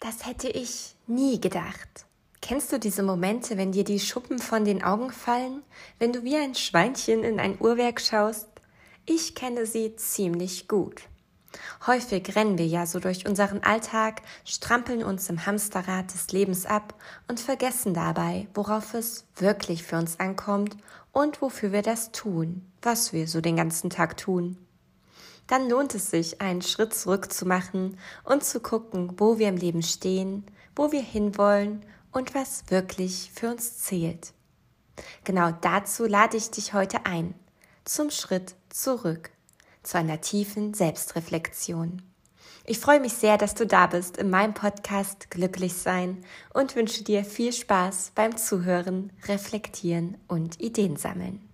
Das 0.00 0.24
hätte 0.24 0.48
ich 0.48 0.96
nie 1.06 1.38
gedacht. 1.42 2.06
Kennst 2.40 2.72
du 2.72 2.80
diese 2.80 3.02
Momente, 3.02 3.58
wenn 3.58 3.72
dir 3.72 3.84
die 3.84 4.00
Schuppen 4.00 4.38
von 4.38 4.64
den 4.64 4.82
Augen 4.82 5.10
fallen, 5.10 5.62
wenn 5.98 6.14
du 6.14 6.24
wie 6.24 6.36
ein 6.36 6.54
Schweinchen 6.54 7.22
in 7.22 7.38
ein 7.38 7.60
Uhrwerk 7.60 8.00
schaust? 8.00 8.48
Ich 9.04 9.34
kenne 9.34 9.66
sie 9.66 9.94
ziemlich 9.96 10.68
gut. 10.68 11.02
Häufig 11.86 12.34
rennen 12.34 12.56
wir 12.56 12.66
ja 12.66 12.86
so 12.86 12.98
durch 12.98 13.26
unseren 13.26 13.62
Alltag, 13.62 14.22
strampeln 14.46 15.04
uns 15.04 15.28
im 15.28 15.44
Hamsterrad 15.44 16.14
des 16.14 16.32
Lebens 16.32 16.64
ab 16.64 16.94
und 17.28 17.38
vergessen 17.38 17.92
dabei, 17.92 18.48
worauf 18.54 18.94
es 18.94 19.26
wirklich 19.36 19.82
für 19.82 19.98
uns 19.98 20.18
ankommt 20.18 20.78
und 21.12 21.42
wofür 21.42 21.72
wir 21.72 21.82
das 21.82 22.10
tun, 22.10 22.64
was 22.80 23.12
wir 23.12 23.28
so 23.28 23.42
den 23.42 23.56
ganzen 23.56 23.90
Tag 23.90 24.16
tun 24.16 24.56
dann 25.50 25.68
lohnt 25.68 25.94
es 25.94 26.10
sich, 26.10 26.40
einen 26.40 26.62
Schritt 26.62 26.94
zurück 26.94 27.32
zu 27.32 27.44
machen 27.44 27.98
und 28.24 28.44
zu 28.44 28.60
gucken, 28.60 29.14
wo 29.16 29.38
wir 29.38 29.48
im 29.48 29.56
Leben 29.56 29.82
stehen, 29.82 30.46
wo 30.76 30.92
wir 30.92 31.02
hinwollen 31.02 31.84
und 32.12 32.34
was 32.34 32.70
wirklich 32.70 33.32
für 33.34 33.50
uns 33.50 33.78
zählt. 33.78 34.32
Genau 35.24 35.50
dazu 35.50 36.06
lade 36.06 36.36
ich 36.36 36.50
dich 36.50 36.72
heute 36.72 37.04
ein, 37.04 37.34
zum 37.84 38.10
Schritt 38.10 38.54
zurück, 38.68 39.30
zu 39.82 39.98
einer 39.98 40.20
tiefen 40.20 40.72
Selbstreflexion. 40.72 42.02
Ich 42.64 42.78
freue 42.78 43.00
mich 43.00 43.14
sehr, 43.14 43.36
dass 43.36 43.54
du 43.54 43.66
da 43.66 43.88
bist 43.88 44.18
in 44.18 44.30
meinem 44.30 44.54
Podcast 44.54 45.30
Glücklich 45.30 45.74
sein 45.74 46.22
und 46.54 46.76
wünsche 46.76 47.02
dir 47.02 47.24
viel 47.24 47.52
Spaß 47.52 48.12
beim 48.14 48.36
Zuhören, 48.36 49.12
Reflektieren 49.26 50.18
und 50.28 50.60
Ideen 50.60 50.96
sammeln. 50.96 51.49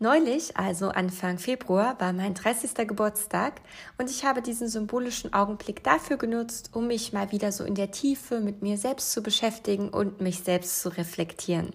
Neulich, 0.00 0.56
also 0.56 0.90
Anfang 0.90 1.38
Februar, 1.38 2.00
war 2.00 2.12
mein 2.12 2.32
30. 2.32 2.86
Geburtstag 2.86 3.60
und 3.98 4.08
ich 4.08 4.24
habe 4.24 4.42
diesen 4.42 4.68
symbolischen 4.68 5.32
Augenblick 5.32 5.82
dafür 5.82 6.18
genutzt, 6.18 6.70
um 6.72 6.86
mich 6.86 7.12
mal 7.12 7.32
wieder 7.32 7.50
so 7.50 7.64
in 7.64 7.74
der 7.74 7.90
Tiefe 7.90 8.38
mit 8.38 8.62
mir 8.62 8.78
selbst 8.78 9.10
zu 9.10 9.24
beschäftigen 9.24 9.88
und 9.88 10.20
mich 10.20 10.44
selbst 10.44 10.82
zu 10.82 10.90
reflektieren. 10.90 11.72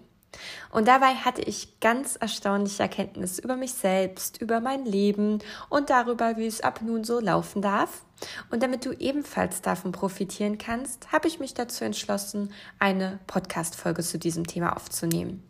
Und 0.71 0.87
dabei 0.87 1.15
hatte 1.15 1.41
ich 1.41 1.81
ganz 1.81 2.15
erstaunliche 2.15 2.83
Erkenntnisse 2.83 3.41
über 3.41 3.57
mich 3.57 3.73
selbst, 3.73 4.41
über 4.41 4.61
mein 4.61 4.85
Leben 4.85 5.39
und 5.69 5.89
darüber, 5.89 6.37
wie 6.37 6.47
es 6.47 6.61
ab 6.61 6.79
nun 6.81 7.03
so 7.03 7.19
laufen 7.19 7.61
darf. 7.61 8.05
Und 8.49 8.63
damit 8.63 8.85
du 8.85 8.93
ebenfalls 8.93 9.61
davon 9.61 9.91
profitieren 9.91 10.57
kannst, 10.57 11.11
habe 11.11 11.27
ich 11.27 11.41
mich 11.41 11.55
dazu 11.55 11.83
entschlossen, 11.83 12.53
eine 12.79 13.19
Podcast-Folge 13.27 14.01
zu 14.01 14.17
diesem 14.17 14.47
Thema 14.47 14.77
aufzunehmen. 14.77 15.43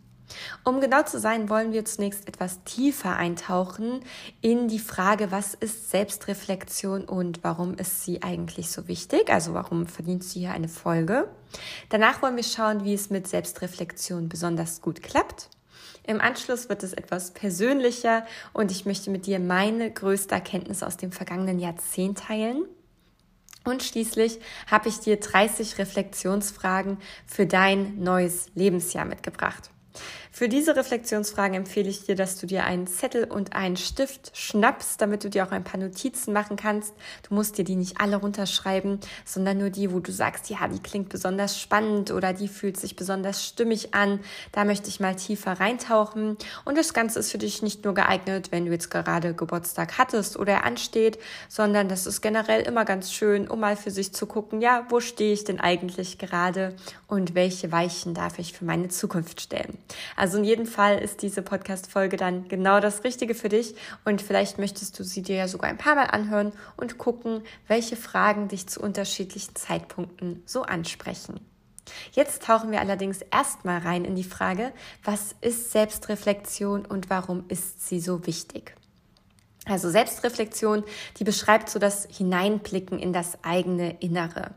Um 0.64 0.80
genau 0.80 1.02
zu 1.02 1.18
sein, 1.18 1.48
wollen 1.48 1.72
wir 1.72 1.84
zunächst 1.84 2.28
etwas 2.28 2.62
tiefer 2.64 3.16
eintauchen 3.16 4.00
in 4.40 4.68
die 4.68 4.78
Frage, 4.78 5.30
was 5.30 5.54
ist 5.54 5.90
Selbstreflexion 5.90 7.04
und 7.04 7.42
warum 7.42 7.74
ist 7.74 8.04
sie 8.04 8.22
eigentlich 8.22 8.70
so 8.70 8.88
wichtig? 8.88 9.30
Also 9.30 9.54
warum 9.54 9.86
verdient 9.86 10.24
sie 10.24 10.40
hier 10.40 10.52
eine 10.52 10.68
Folge? 10.68 11.28
Danach 11.88 12.22
wollen 12.22 12.36
wir 12.36 12.44
schauen, 12.44 12.84
wie 12.84 12.94
es 12.94 13.10
mit 13.10 13.28
Selbstreflexion 13.28 14.28
besonders 14.28 14.80
gut 14.80 15.02
klappt. 15.02 15.48
Im 16.06 16.20
Anschluss 16.20 16.68
wird 16.68 16.82
es 16.82 16.92
etwas 16.92 17.32
persönlicher 17.32 18.26
und 18.52 18.70
ich 18.70 18.84
möchte 18.84 19.10
mit 19.10 19.26
dir 19.26 19.38
meine 19.38 19.90
größte 19.90 20.34
Erkenntnis 20.34 20.82
aus 20.82 20.98
dem 20.98 21.12
vergangenen 21.12 21.58
Jahrzehnt 21.58 22.18
teilen. 22.18 22.66
Und 23.64 23.82
schließlich 23.82 24.38
habe 24.70 24.90
ich 24.90 25.00
dir 25.00 25.18
30 25.18 25.78
Reflexionsfragen 25.78 26.98
für 27.26 27.46
dein 27.46 27.98
neues 28.02 28.50
Lebensjahr 28.54 29.06
mitgebracht. 29.06 29.70
Für 30.36 30.48
diese 30.48 30.74
Reflexionsfragen 30.74 31.54
empfehle 31.54 31.88
ich 31.88 32.06
dir, 32.06 32.16
dass 32.16 32.36
du 32.36 32.48
dir 32.48 32.64
einen 32.64 32.88
Zettel 32.88 33.22
und 33.22 33.54
einen 33.54 33.76
Stift 33.76 34.36
schnappst, 34.36 35.00
damit 35.00 35.22
du 35.22 35.30
dir 35.30 35.46
auch 35.46 35.52
ein 35.52 35.62
paar 35.62 35.78
Notizen 35.78 36.32
machen 36.32 36.56
kannst. 36.56 36.92
Du 37.28 37.34
musst 37.34 37.56
dir 37.56 37.62
die 37.62 37.76
nicht 37.76 38.00
alle 38.00 38.16
runterschreiben, 38.16 38.98
sondern 39.24 39.58
nur 39.58 39.70
die, 39.70 39.92
wo 39.92 40.00
du 40.00 40.10
sagst, 40.10 40.50
ja, 40.50 40.66
die 40.66 40.80
klingt 40.80 41.08
besonders 41.08 41.60
spannend 41.60 42.10
oder 42.10 42.32
die 42.32 42.48
fühlt 42.48 42.76
sich 42.76 42.96
besonders 42.96 43.46
stimmig 43.46 43.94
an. 43.94 44.18
Da 44.50 44.64
möchte 44.64 44.88
ich 44.88 44.98
mal 44.98 45.14
tiefer 45.14 45.60
reintauchen. 45.60 46.36
Und 46.64 46.76
das 46.76 46.94
Ganze 46.94 47.20
ist 47.20 47.30
für 47.30 47.38
dich 47.38 47.62
nicht 47.62 47.84
nur 47.84 47.94
geeignet, 47.94 48.50
wenn 48.50 48.66
du 48.66 48.72
jetzt 48.72 48.90
gerade 48.90 49.34
Geburtstag 49.34 49.98
hattest 49.98 50.36
oder 50.36 50.54
er 50.54 50.64
ansteht, 50.64 51.16
sondern 51.48 51.88
das 51.88 52.08
ist 52.08 52.22
generell 52.22 52.62
immer 52.62 52.84
ganz 52.84 53.12
schön, 53.12 53.46
um 53.46 53.60
mal 53.60 53.76
für 53.76 53.92
sich 53.92 54.12
zu 54.12 54.26
gucken, 54.26 54.60
ja, 54.60 54.84
wo 54.88 54.98
stehe 54.98 55.32
ich 55.32 55.44
denn 55.44 55.60
eigentlich 55.60 56.18
gerade 56.18 56.74
und 57.06 57.36
welche 57.36 57.70
Weichen 57.70 58.14
darf 58.14 58.40
ich 58.40 58.52
für 58.52 58.64
meine 58.64 58.88
Zukunft 58.88 59.40
stellen. 59.40 59.78
Also 60.16 60.38
in 60.38 60.44
jedem 60.44 60.66
Fall 60.66 60.98
ist 60.98 61.22
diese 61.22 61.42
Podcast-Folge 61.42 62.16
dann 62.16 62.48
genau 62.48 62.80
das 62.80 63.04
Richtige 63.04 63.34
für 63.34 63.48
dich 63.48 63.74
und 64.04 64.22
vielleicht 64.22 64.58
möchtest 64.58 64.98
du 64.98 65.04
sie 65.04 65.22
dir 65.22 65.36
ja 65.36 65.48
sogar 65.48 65.70
ein 65.70 65.78
paar 65.78 65.94
Mal 65.94 66.06
anhören 66.06 66.52
und 66.76 66.98
gucken, 66.98 67.42
welche 67.68 67.96
Fragen 67.96 68.48
dich 68.48 68.66
zu 68.66 68.80
unterschiedlichen 68.80 69.54
Zeitpunkten 69.54 70.42
so 70.46 70.62
ansprechen. 70.62 71.40
Jetzt 72.12 72.42
tauchen 72.44 72.70
wir 72.70 72.80
allerdings 72.80 73.20
erstmal 73.30 73.80
rein 73.80 74.04
in 74.04 74.16
die 74.16 74.24
Frage, 74.24 74.72
was 75.02 75.34
ist 75.40 75.70
Selbstreflexion 75.70 76.86
und 76.86 77.10
warum 77.10 77.44
ist 77.48 77.86
sie 77.86 78.00
so 78.00 78.26
wichtig? 78.26 78.74
Also 79.66 79.88
Selbstreflexion, 79.88 80.84
die 81.18 81.24
beschreibt 81.24 81.70
so 81.70 81.78
das 81.78 82.06
Hineinblicken 82.10 82.98
in 82.98 83.14
das 83.14 83.38
eigene 83.42 83.98
Innere. 84.00 84.50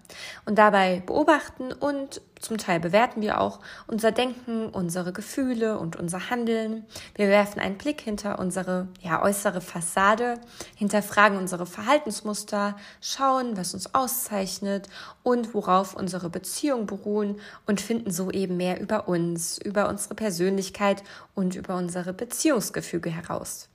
Und 0.45 0.57
dabei 0.57 1.01
beobachten 1.06 1.72
und 1.72 2.22
zum 2.41 2.57
Teil 2.57 2.81
bewerten 2.81 3.22
wir 3.22 3.40
auch 3.40 3.59
unser 3.88 4.12
Denken, 4.12 4.68
unsere 4.68 5.13
Gefühle 5.13 5.79
und 5.79 5.95
unser 5.95 6.29
Handeln. 6.29 6.85
Wir 7.16 7.29
werfen 7.29 7.59
einen 7.59 7.78
Blick 7.78 8.01
hinter 8.01 8.38
unsere 8.38 8.90
ja, 9.01 9.23
äußere 9.23 9.62
Fassade, 9.62 10.40
hinterfragen 10.75 11.38
unsere 11.38 11.66
Verhaltensmuster, 11.66 12.75
schauen, 13.01 13.56
was 13.56 13.74
uns 13.74 13.94
auszeichnet 13.95 14.89
und 15.24 15.53
worauf 15.53 15.95
unsere 15.95 16.29
Beziehungen 16.29 16.85
beruhen 16.85 17.39
und 17.66 17.79
finden 17.79 18.12
so 18.12 18.29
eben 18.29 18.57
mehr 18.57 18.81
über 18.81 19.07
uns, 19.07 19.57
über 19.57 19.88
unsere 19.88 20.16
Persönlichkeit 20.16 21.01
und 21.34 21.56
über 21.56 21.78
unsere 21.78 22.13
Beziehungsgefüge 22.13 23.09
heraus. 23.09 23.69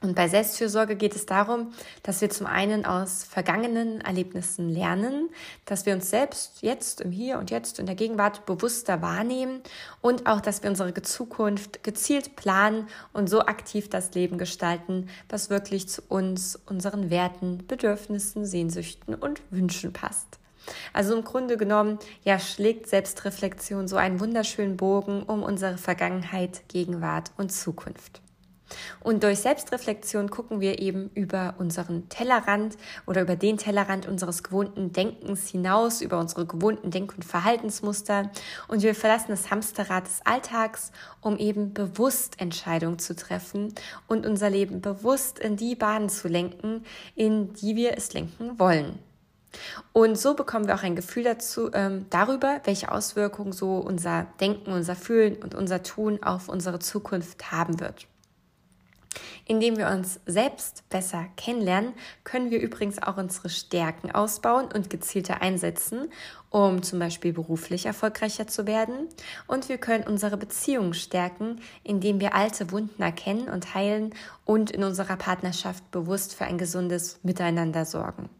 Und 0.00 0.14
bei 0.14 0.28
Selbstfürsorge 0.28 0.94
geht 0.94 1.16
es 1.16 1.26
darum, 1.26 1.72
dass 2.04 2.20
wir 2.20 2.30
zum 2.30 2.46
einen 2.46 2.84
aus 2.84 3.24
vergangenen 3.24 4.00
Erlebnissen 4.00 4.68
lernen, 4.68 5.28
dass 5.64 5.86
wir 5.86 5.94
uns 5.94 6.08
selbst 6.08 6.62
jetzt 6.62 7.00
im 7.00 7.10
Hier 7.10 7.38
und 7.38 7.50
Jetzt 7.50 7.80
in 7.80 7.86
der 7.86 7.96
Gegenwart 7.96 8.46
bewusster 8.46 9.02
wahrnehmen 9.02 9.60
und 10.00 10.26
auch, 10.26 10.40
dass 10.40 10.62
wir 10.62 10.70
unsere 10.70 10.92
Zukunft 11.02 11.82
gezielt 11.82 12.36
planen 12.36 12.86
und 13.12 13.28
so 13.28 13.40
aktiv 13.40 13.90
das 13.90 14.14
Leben 14.14 14.38
gestalten, 14.38 15.08
was 15.28 15.50
wirklich 15.50 15.88
zu 15.88 16.02
uns, 16.08 16.56
unseren 16.66 17.10
Werten, 17.10 17.64
Bedürfnissen, 17.66 18.44
Sehnsüchten 18.44 19.16
und 19.16 19.42
Wünschen 19.50 19.92
passt. 19.92 20.38
Also 20.92 21.16
im 21.16 21.24
Grunde 21.24 21.56
genommen, 21.56 21.98
ja, 22.22 22.38
schlägt 22.38 22.88
Selbstreflexion 22.88 23.88
so 23.88 23.96
einen 23.96 24.20
wunderschönen 24.20 24.76
Bogen 24.76 25.24
um 25.24 25.42
unsere 25.42 25.76
Vergangenheit, 25.76 26.68
Gegenwart 26.68 27.32
und 27.36 27.50
Zukunft. 27.50 28.20
Und 29.00 29.22
durch 29.22 29.40
Selbstreflexion 29.40 30.30
gucken 30.30 30.60
wir 30.60 30.78
eben 30.80 31.10
über 31.14 31.54
unseren 31.58 32.08
Tellerrand 32.08 32.76
oder 33.06 33.22
über 33.22 33.36
den 33.36 33.56
Tellerrand 33.56 34.06
unseres 34.06 34.42
gewohnten 34.42 34.92
Denkens 34.92 35.48
hinaus, 35.48 36.00
über 36.00 36.18
unsere 36.18 36.46
gewohnten 36.46 36.90
Denk- 36.90 37.14
und 37.14 37.24
Verhaltensmuster. 37.24 38.30
Und 38.68 38.82
wir 38.82 38.94
verlassen 38.94 39.30
das 39.30 39.50
Hamsterrad 39.50 40.06
des 40.06 40.20
Alltags, 40.24 40.92
um 41.20 41.36
eben 41.38 41.72
bewusst 41.72 42.40
Entscheidungen 42.40 42.98
zu 42.98 43.16
treffen 43.16 43.74
und 44.06 44.26
unser 44.26 44.50
Leben 44.50 44.80
bewusst 44.80 45.38
in 45.38 45.56
die 45.56 45.74
Bahnen 45.74 46.08
zu 46.08 46.28
lenken, 46.28 46.84
in 47.14 47.52
die 47.54 47.76
wir 47.76 47.96
es 47.96 48.12
lenken 48.12 48.58
wollen. 48.58 48.98
Und 49.92 50.18
so 50.18 50.34
bekommen 50.34 50.66
wir 50.66 50.74
auch 50.74 50.82
ein 50.82 50.96
Gefühl 50.96 51.24
dazu, 51.24 51.70
ähm, 51.72 52.06
darüber, 52.10 52.60
welche 52.64 52.92
Auswirkungen 52.92 53.52
so 53.52 53.76
unser 53.78 54.26
Denken, 54.40 54.72
unser 54.72 54.94
Fühlen 54.94 55.36
und 55.42 55.54
unser 55.54 55.82
Tun 55.82 56.22
auf 56.22 56.48
unsere 56.48 56.78
Zukunft 56.78 57.50
haben 57.50 57.80
wird. 57.80 58.06
Indem 59.44 59.76
wir 59.76 59.88
uns 59.88 60.20
selbst 60.26 60.88
besser 60.88 61.26
kennenlernen, 61.36 61.94
können 62.24 62.50
wir 62.50 62.60
übrigens 62.60 63.02
auch 63.02 63.16
unsere 63.16 63.48
Stärken 63.48 64.10
ausbauen 64.10 64.68
und 64.72 64.90
gezielter 64.90 65.40
einsetzen, 65.42 66.10
um 66.50 66.82
zum 66.82 66.98
Beispiel 66.98 67.32
beruflich 67.32 67.86
erfolgreicher 67.86 68.46
zu 68.46 68.66
werden. 68.66 69.08
Und 69.46 69.68
wir 69.68 69.78
können 69.78 70.04
unsere 70.04 70.36
Beziehungen 70.36 70.94
stärken, 70.94 71.60
indem 71.82 72.20
wir 72.20 72.34
alte 72.34 72.70
Wunden 72.70 73.02
erkennen 73.02 73.48
und 73.48 73.74
heilen 73.74 74.14
und 74.44 74.70
in 74.70 74.84
unserer 74.84 75.16
Partnerschaft 75.16 75.90
bewusst 75.90 76.34
für 76.34 76.44
ein 76.44 76.58
gesundes 76.58 77.20
Miteinander 77.22 77.84
sorgen. 77.84 78.30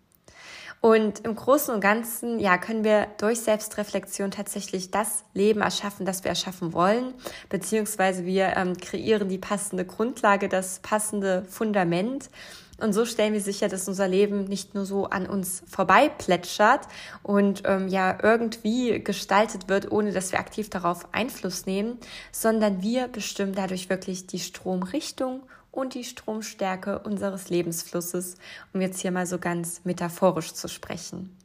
Und 0.81 1.25
im 1.25 1.35
Großen 1.35 1.75
und 1.75 1.81
Ganzen, 1.81 2.39
ja, 2.39 2.57
können 2.57 2.85
wir 2.85 3.09
durch 3.19 3.41
Selbstreflexion 3.41 4.31
tatsächlich 4.31 4.91
das 4.91 5.25
Leben 5.35 5.61
erschaffen, 5.61 6.07
das 6.07 6.23
wir 6.23 6.29
erschaffen 6.29 6.73
wollen, 6.73 7.15
beziehungsweise 7.49 8.25
wir 8.25 8.57
ähm, 8.57 8.77
kreieren 8.77 9.29
die 9.29 9.39
passende 9.39 9.85
Grundlage, 9.85 10.49
das 10.49 10.79
passende 10.79 11.45
Fundament. 11.49 12.31
Und 12.81 12.93
so 12.93 13.05
stellen 13.05 13.33
wir 13.33 13.41
sicher, 13.41 13.69
dass 13.69 13.89
unser 13.89 14.07
Leben 14.07 14.45
nicht 14.45 14.77
nur 14.77 14.85
so 14.85 15.07
an 15.07 15.27
uns 15.27 15.65
vorbei 15.69 16.09
plätschert 16.09 16.87
und 17.25 17.63
ähm, 17.65 17.89
ja 17.89 18.17
irgendwie 18.23 19.03
gestaltet 19.03 19.69
wird, 19.69 19.91
ohne 19.91 20.13
dass 20.13 20.31
wir 20.31 20.39
aktiv 20.39 20.71
darauf 20.71 21.13
Einfluss 21.13 21.67
nehmen, 21.67 21.99
sondern 22.31 22.81
wir 22.81 23.09
bestimmen 23.09 23.53
dadurch 23.53 23.91
wirklich 23.91 24.29
die 24.29 24.39
Stromrichtung 24.39 25.43
und 25.71 25.95
die 25.95 26.05
Stromstärke 26.05 27.01
unseres 27.01 27.51
Lebensflusses, 27.51 28.37
um 28.73 28.81
jetzt 28.81 29.01
hier 29.01 29.11
mal 29.11 29.27
so 29.27 29.39
ganz 29.39 29.83
metaphorisch 29.85 30.55
zu 30.55 30.69
sprechen. 30.69 31.37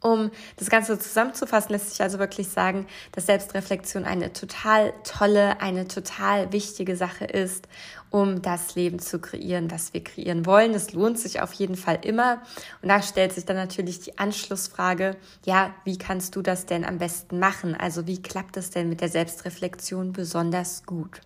Um 0.00 0.30
das 0.56 0.70
Ganze 0.70 0.96
zusammenzufassen, 0.96 1.72
lässt 1.72 1.90
sich 1.90 2.00
also 2.00 2.20
wirklich 2.20 2.48
sagen, 2.48 2.86
dass 3.12 3.26
Selbstreflexion 3.26 4.04
eine 4.04 4.32
total 4.32 4.92
tolle, 5.02 5.60
eine 5.60 5.88
total 5.88 6.52
wichtige 6.52 6.94
Sache 6.94 7.24
ist, 7.24 7.66
um 8.10 8.40
das 8.40 8.76
Leben 8.76 9.00
zu 9.00 9.18
kreieren, 9.18 9.66
das 9.66 9.92
wir 9.94 10.04
kreieren 10.04 10.46
wollen. 10.46 10.72
Es 10.72 10.92
lohnt 10.92 11.18
sich 11.18 11.40
auf 11.40 11.52
jeden 11.54 11.74
Fall 11.74 11.98
immer. 12.02 12.40
Und 12.80 12.90
da 12.90 13.02
stellt 13.02 13.32
sich 13.32 13.44
dann 13.44 13.56
natürlich 13.56 13.98
die 13.98 14.18
Anschlussfrage, 14.18 15.16
ja, 15.44 15.74
wie 15.84 15.98
kannst 15.98 16.36
du 16.36 16.42
das 16.42 16.64
denn 16.64 16.84
am 16.84 16.98
besten 16.98 17.40
machen? 17.40 17.74
Also 17.74 18.06
wie 18.06 18.22
klappt 18.22 18.56
es 18.56 18.70
denn 18.70 18.88
mit 18.88 19.00
der 19.00 19.08
Selbstreflexion 19.08 20.12
besonders 20.12 20.86
gut? 20.86 21.22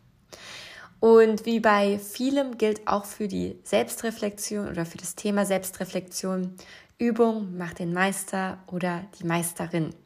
Und 1.03 1.47
wie 1.47 1.59
bei 1.59 1.99
vielem 1.99 2.59
gilt 2.59 2.87
auch 2.87 3.07
für 3.07 3.27
die 3.27 3.59
Selbstreflexion 3.65 4.69
oder 4.69 4.87
für 4.87 4.99
das 4.99 5.17
Thema 5.17 5.45
Selbstreflexion, 5.45 6.55
Übung 6.97 7.57
macht 7.57 7.81
den 7.81 7.93
Meister 7.93 8.59
oder 8.69 9.05
die 9.19 9.27
Meisterin. 9.27 9.97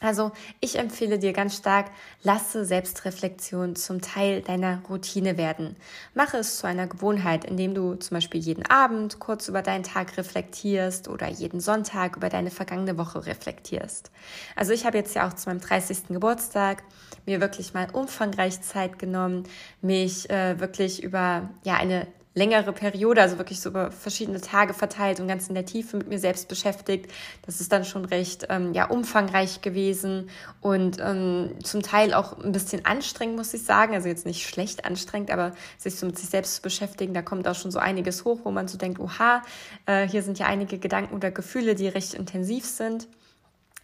Also 0.00 0.32
ich 0.60 0.78
empfehle 0.78 1.18
dir 1.18 1.34
ganz 1.34 1.56
stark, 1.56 1.90
lasse 2.22 2.64
Selbstreflexion 2.64 3.76
zum 3.76 4.00
Teil 4.00 4.40
deiner 4.40 4.82
Routine 4.88 5.36
werden. 5.36 5.76
Mache 6.14 6.38
es 6.38 6.56
zu 6.56 6.66
einer 6.66 6.86
Gewohnheit, 6.86 7.44
indem 7.44 7.74
du 7.74 7.94
zum 7.96 8.16
Beispiel 8.16 8.40
jeden 8.40 8.64
Abend 8.64 9.18
kurz 9.18 9.48
über 9.48 9.60
deinen 9.60 9.82
Tag 9.82 10.16
reflektierst 10.16 11.08
oder 11.08 11.28
jeden 11.28 11.60
Sonntag 11.60 12.16
über 12.16 12.30
deine 12.30 12.50
vergangene 12.50 12.96
Woche 12.96 13.26
reflektierst. 13.26 14.10
Also 14.56 14.72
ich 14.72 14.86
habe 14.86 14.96
jetzt 14.96 15.14
ja 15.14 15.28
auch 15.28 15.34
zu 15.34 15.50
meinem 15.50 15.60
30. 15.60 16.08
Geburtstag 16.08 16.82
mir 17.26 17.42
wirklich 17.42 17.74
mal 17.74 17.88
umfangreich 17.92 18.62
Zeit 18.62 18.98
genommen, 18.98 19.44
mich 19.82 20.30
äh, 20.30 20.58
wirklich 20.58 21.02
über 21.02 21.50
ja 21.62 21.74
eine 21.74 22.06
längere 22.32 22.72
Periode, 22.72 23.20
also 23.20 23.38
wirklich 23.38 23.60
so 23.60 23.70
über 23.70 23.90
verschiedene 23.90 24.40
Tage 24.40 24.72
verteilt 24.72 25.18
und 25.18 25.26
ganz 25.26 25.48
in 25.48 25.54
der 25.54 25.66
Tiefe 25.66 25.96
mit 25.96 26.08
mir 26.08 26.18
selbst 26.18 26.48
beschäftigt. 26.48 27.10
Das 27.44 27.60
ist 27.60 27.72
dann 27.72 27.84
schon 27.84 28.04
recht 28.04 28.46
ähm, 28.50 28.72
ja, 28.72 28.84
umfangreich 28.86 29.62
gewesen 29.62 30.30
und 30.60 30.98
ähm, 31.00 31.54
zum 31.64 31.82
Teil 31.82 32.14
auch 32.14 32.38
ein 32.38 32.52
bisschen 32.52 32.84
anstrengend, 32.84 33.36
muss 33.36 33.52
ich 33.52 33.64
sagen. 33.64 33.94
Also 33.94 34.08
jetzt 34.08 34.26
nicht 34.26 34.46
schlecht 34.46 34.84
anstrengend, 34.84 35.32
aber 35.32 35.52
sich 35.76 35.96
so 35.96 36.06
mit 36.06 36.18
sich 36.18 36.28
selbst 36.28 36.56
zu 36.56 36.62
beschäftigen, 36.62 37.14
da 37.14 37.22
kommt 37.22 37.48
auch 37.48 37.56
schon 37.56 37.72
so 37.72 37.80
einiges 37.80 38.24
hoch, 38.24 38.40
wo 38.44 38.52
man 38.52 38.68
so 38.68 38.78
denkt, 38.78 39.00
oha, 39.00 39.42
äh, 39.86 40.06
hier 40.06 40.22
sind 40.22 40.38
ja 40.38 40.46
einige 40.46 40.78
Gedanken 40.78 41.16
oder 41.16 41.32
Gefühle, 41.32 41.74
die 41.74 41.88
recht 41.88 42.14
intensiv 42.14 42.64
sind. 42.64 43.08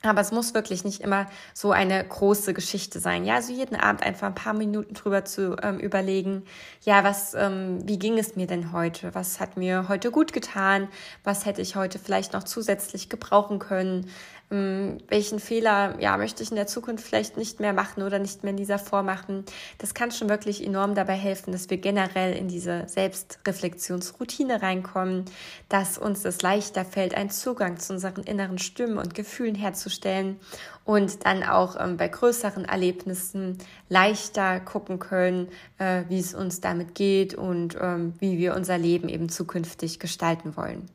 Aber 0.02 0.20
es 0.20 0.30
muss 0.30 0.54
wirklich 0.54 0.84
nicht 0.84 1.00
immer 1.00 1.26
so 1.54 1.72
eine 1.72 2.04
große 2.04 2.54
Geschichte 2.54 3.00
sein. 3.00 3.24
Ja, 3.24 3.36
also 3.36 3.52
jeden 3.52 3.76
Abend 3.76 4.02
einfach 4.02 4.28
ein 4.28 4.34
paar 4.34 4.52
Minuten 4.52 4.94
drüber 4.94 5.24
zu 5.24 5.56
ähm, 5.62 5.78
überlegen, 5.78 6.44
ja, 6.82 7.02
was, 7.02 7.34
ähm, 7.34 7.78
wie 7.88 7.98
ging 7.98 8.18
es 8.18 8.36
mir 8.36 8.46
denn 8.46 8.72
heute? 8.72 9.14
Was 9.14 9.40
hat 9.40 9.56
mir 9.56 9.88
heute 9.88 10.10
gut 10.10 10.32
getan? 10.32 10.88
Was 11.24 11.46
hätte 11.46 11.62
ich 11.62 11.76
heute 11.76 11.98
vielleicht 11.98 12.34
noch 12.34 12.44
zusätzlich 12.44 13.08
gebrauchen 13.08 13.58
können? 13.58 14.08
Ähm, 14.48 14.98
welchen 15.08 15.40
Fehler 15.40 16.00
ja, 16.00 16.16
möchte 16.16 16.42
ich 16.42 16.50
in 16.50 16.56
der 16.56 16.68
Zukunft 16.68 17.04
vielleicht 17.04 17.36
nicht 17.36 17.58
mehr 17.58 17.72
machen 17.72 18.04
oder 18.04 18.20
nicht 18.20 18.44
mehr 18.44 18.52
in 18.52 18.56
dieser 18.56 18.78
Form 18.78 19.06
machen. 19.06 19.44
Das 19.78 19.92
kann 19.92 20.12
schon 20.12 20.28
wirklich 20.28 20.64
enorm 20.64 20.94
dabei 20.94 21.14
helfen, 21.14 21.50
dass 21.50 21.68
wir 21.68 21.78
generell 21.78 22.32
in 22.36 22.46
diese 22.46 22.84
Selbstreflexionsroutine 22.86 24.62
reinkommen, 24.62 25.24
dass 25.68 25.98
uns 25.98 26.24
es 26.24 26.42
leichter 26.42 26.84
fällt, 26.84 27.14
einen 27.14 27.30
Zugang 27.30 27.78
zu 27.78 27.94
unseren 27.94 28.22
inneren 28.22 28.58
Stimmen 28.58 28.98
und 28.98 29.14
Gefühlen 29.14 29.56
herzustellen 29.56 30.38
und 30.84 31.26
dann 31.26 31.42
auch 31.42 31.76
ähm, 31.80 31.96
bei 31.96 32.06
größeren 32.06 32.64
Erlebnissen 32.64 33.58
leichter 33.88 34.60
gucken 34.60 35.00
können, 35.00 35.48
äh, 35.78 36.04
wie 36.08 36.20
es 36.20 36.34
uns 36.34 36.60
damit 36.60 36.94
geht 36.94 37.34
und 37.34 37.76
ähm, 37.80 38.14
wie 38.20 38.38
wir 38.38 38.54
unser 38.54 38.78
Leben 38.78 39.08
eben 39.08 39.28
zukünftig 39.28 39.98
gestalten 39.98 40.56
wollen. 40.56 40.88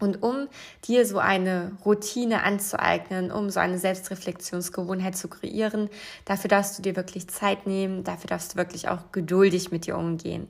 Und 0.00 0.22
um 0.22 0.48
dir 0.86 1.06
so 1.06 1.18
eine 1.18 1.72
Routine 1.84 2.42
anzueignen, 2.42 3.30
um 3.30 3.50
so 3.50 3.60
eine 3.60 3.78
Selbstreflexionsgewohnheit 3.78 5.16
zu 5.16 5.28
kreieren, 5.28 5.90
dafür 6.24 6.48
darfst 6.48 6.78
du 6.78 6.82
dir 6.82 6.96
wirklich 6.96 7.28
Zeit 7.28 7.66
nehmen, 7.66 8.02
dafür 8.02 8.28
darfst 8.28 8.54
du 8.54 8.56
wirklich 8.56 8.88
auch 8.88 9.12
geduldig 9.12 9.70
mit 9.70 9.86
dir 9.86 9.96
umgehen. 9.96 10.48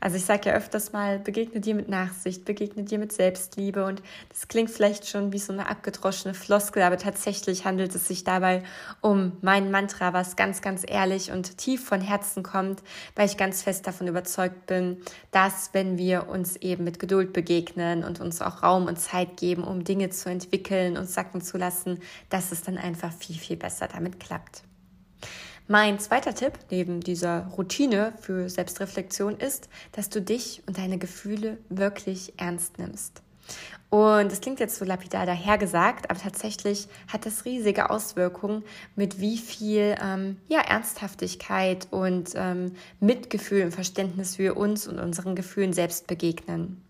Also 0.00 0.16
ich 0.16 0.24
sage 0.24 0.50
ja 0.50 0.56
öfters 0.56 0.92
mal, 0.92 1.18
begegne 1.18 1.60
dir 1.60 1.74
mit 1.74 1.88
Nachsicht, 1.88 2.44
begegne 2.44 2.84
dir 2.84 2.98
mit 2.98 3.12
Selbstliebe 3.12 3.84
und 3.84 4.02
das 4.28 4.48
klingt 4.48 4.70
vielleicht 4.70 5.08
schon 5.08 5.32
wie 5.32 5.38
so 5.38 5.52
eine 5.52 5.68
abgedroschene 5.68 6.34
Floskel, 6.34 6.82
aber 6.82 6.98
tatsächlich 6.98 7.64
handelt 7.64 7.94
es 7.94 8.08
sich 8.08 8.24
dabei 8.24 8.62
um 9.00 9.32
mein 9.42 9.70
Mantra, 9.70 10.12
was 10.12 10.36
ganz, 10.36 10.60
ganz 10.60 10.82
ehrlich 10.86 11.30
und 11.30 11.56
tief 11.58 11.84
von 11.84 12.00
Herzen 12.00 12.42
kommt, 12.42 12.82
weil 13.14 13.26
ich 13.26 13.36
ganz 13.36 13.62
fest 13.62 13.86
davon 13.86 14.08
überzeugt 14.08 14.66
bin, 14.66 14.98
dass 15.30 15.70
wenn 15.72 15.98
wir 15.98 16.28
uns 16.28 16.56
eben 16.56 16.84
mit 16.84 16.98
Geduld 16.98 17.32
begegnen 17.32 18.04
und 18.04 18.20
uns 18.20 18.42
auch 18.42 18.62
Raum 18.62 18.88
und 18.92 18.98
Zeit 18.98 19.38
geben, 19.38 19.64
um 19.64 19.84
Dinge 19.84 20.10
zu 20.10 20.28
entwickeln 20.28 20.96
und 20.98 21.08
sacken 21.08 21.40
zu 21.40 21.56
lassen, 21.56 22.00
dass 22.28 22.52
es 22.52 22.62
dann 22.62 22.76
einfach 22.76 23.12
viel, 23.12 23.36
viel 23.36 23.56
besser 23.56 23.88
damit 23.88 24.20
klappt. 24.20 24.62
Mein 25.66 25.98
zweiter 25.98 26.34
Tipp 26.34 26.58
neben 26.70 27.00
dieser 27.00 27.46
Routine 27.56 28.12
für 28.20 28.50
Selbstreflexion 28.50 29.38
ist, 29.38 29.70
dass 29.92 30.10
du 30.10 30.20
dich 30.20 30.62
und 30.66 30.76
deine 30.76 30.98
Gefühle 30.98 31.58
wirklich 31.70 32.34
ernst 32.36 32.78
nimmst. 32.78 33.22
Und 33.88 34.32
es 34.32 34.40
klingt 34.40 34.60
jetzt 34.60 34.76
so 34.76 34.84
lapidar 34.84 35.24
dahergesagt, 35.24 36.10
aber 36.10 36.18
tatsächlich 36.18 36.88
hat 37.08 37.26
das 37.26 37.44
riesige 37.44 37.90
Auswirkungen, 37.90 38.64
mit 38.96 39.20
wie 39.20 39.38
viel 39.38 39.96
ähm, 40.02 40.36
ja, 40.48 40.60
Ernsthaftigkeit 40.60 41.88
und 41.90 42.32
ähm, 42.34 42.72
Mitgefühl 43.00 43.64
und 43.64 43.72
Verständnis 43.72 44.38
wir 44.38 44.56
uns 44.56 44.86
und 44.86 44.98
unseren 44.98 45.34
Gefühlen 45.34 45.72
selbst 45.72 46.06
begegnen. 46.06 46.82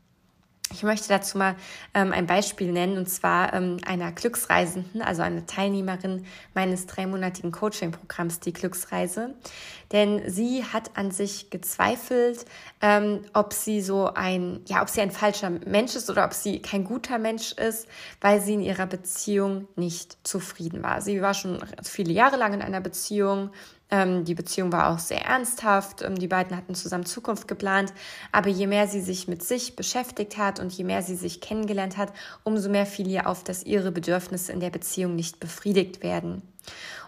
Ich 0.73 0.83
möchte 0.83 1.09
dazu 1.09 1.39
mal 1.39 1.55
ähm, 1.95 2.13
ein 2.13 2.27
Beispiel 2.27 2.73
nennen, 2.73 2.97
und 2.97 3.09
zwar 3.09 3.53
ähm, 3.53 3.79
einer 3.87 4.11
Glücksreisenden, 4.13 5.03
also 5.03 5.23
einer 5.23 5.47
Teilnehmerin 5.47 6.25
meines 6.55 6.87
dreimonatigen 6.87 7.53
Coaching-Programms, 7.53 8.41
die 8.41 8.53
Glücksreise. 8.53 9.35
Denn 9.93 10.23
sie 10.31 10.65
hat 10.65 10.97
an 10.97 11.11
sich 11.11 11.51
gezweifelt, 11.51 12.47
ähm, 12.81 13.21
ob 13.35 13.53
sie 13.53 13.83
so 13.83 14.13
ein, 14.15 14.61
ja, 14.67 14.81
ob 14.81 14.89
sie 14.89 15.03
ein 15.03 15.11
falscher 15.11 15.51
Mensch 15.51 15.95
ist 15.95 16.09
oder 16.09 16.25
ob 16.25 16.33
sie 16.33 16.63
kein 16.63 16.85
guter 16.85 17.19
Mensch 17.19 17.53
ist, 17.53 17.87
weil 18.21 18.41
sie 18.41 18.55
in 18.55 18.63
ihrer 18.63 18.87
Beziehung 18.87 19.69
nicht 19.77 20.17
zufrieden 20.27 20.83
war. 20.83 21.03
Sie 21.03 21.21
war 21.21 21.35
schon 21.35 21.59
viele 21.83 22.13
Jahre 22.13 22.37
lang 22.37 22.55
in 22.55 22.63
einer 22.63 22.81
Beziehung, 22.81 23.51
ähm, 23.93 24.25
die 24.25 24.35
Beziehung 24.35 24.73
war 24.73 24.91
auch 24.91 24.99
sehr 24.99 25.25
ernsthaft. 25.25 26.03
Ähm, 26.03 26.17
die 26.17 26.27
beiden 26.27 26.57
hatten 26.57 26.75
zusammen 26.75 27.05
Zukunft 27.05 27.47
geplant. 27.47 27.93
Aber 28.33 28.49
je 28.49 28.67
mehr 28.67 28.89
sie 28.89 29.03
sich 29.03 29.29
mit 29.29 29.45
sich 29.45 29.77
beschäftigt 29.77 30.39
hat 30.39 30.59
und 30.59 30.73
je 30.73 30.83
mehr 30.83 31.03
sie 31.03 31.15
sich 31.15 31.41
kennengelernt 31.41 31.99
hat, 31.99 32.13
umso 32.43 32.71
mehr 32.71 32.87
fiel 32.87 33.07
ihr 33.07 33.29
auf, 33.29 33.45
dass 33.45 33.63
ihre 33.63 33.93
Bedürfnisse 33.93 34.51
in 34.51 34.61
der 34.61 34.71
Beziehung 34.71 35.15
nicht 35.15 35.39
befriedigt 35.39 36.03
werden. 36.03 36.43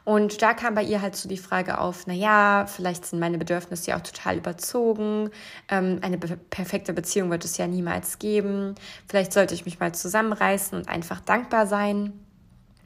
Und 0.05 0.43
da 0.43 0.53
kam 0.53 0.75
bei 0.75 0.83
ihr 0.83 1.01
halt 1.01 1.17
so 1.17 1.29
die 1.31 1.39
Frage 1.39 1.79
auf, 1.79 2.07
na 2.07 2.13
ja, 2.13 2.67
vielleicht 2.67 3.07
sind 3.07 3.21
meine 3.21 3.39
Bedürfnisse 3.39 3.93
ja 3.93 3.97
auch 3.97 4.03
total 4.03 4.37
überzogen. 4.37 5.31
Ähm, 5.71 6.01
eine 6.03 6.19
perfekte 6.19 6.93
Beziehung 6.93 7.31
wird 7.31 7.47
es 7.47 7.57
ja 7.57 7.67
niemals 7.67 8.19
geben. 8.19 8.75
Vielleicht 9.09 9.33
sollte 9.33 9.55
ich 9.55 9.65
mich 9.65 9.81
mal 9.81 9.95
zusammenreißen 9.95 10.77
und 10.77 10.89
einfach 10.91 11.21
dankbar 11.21 11.67
sein. 11.67 12.24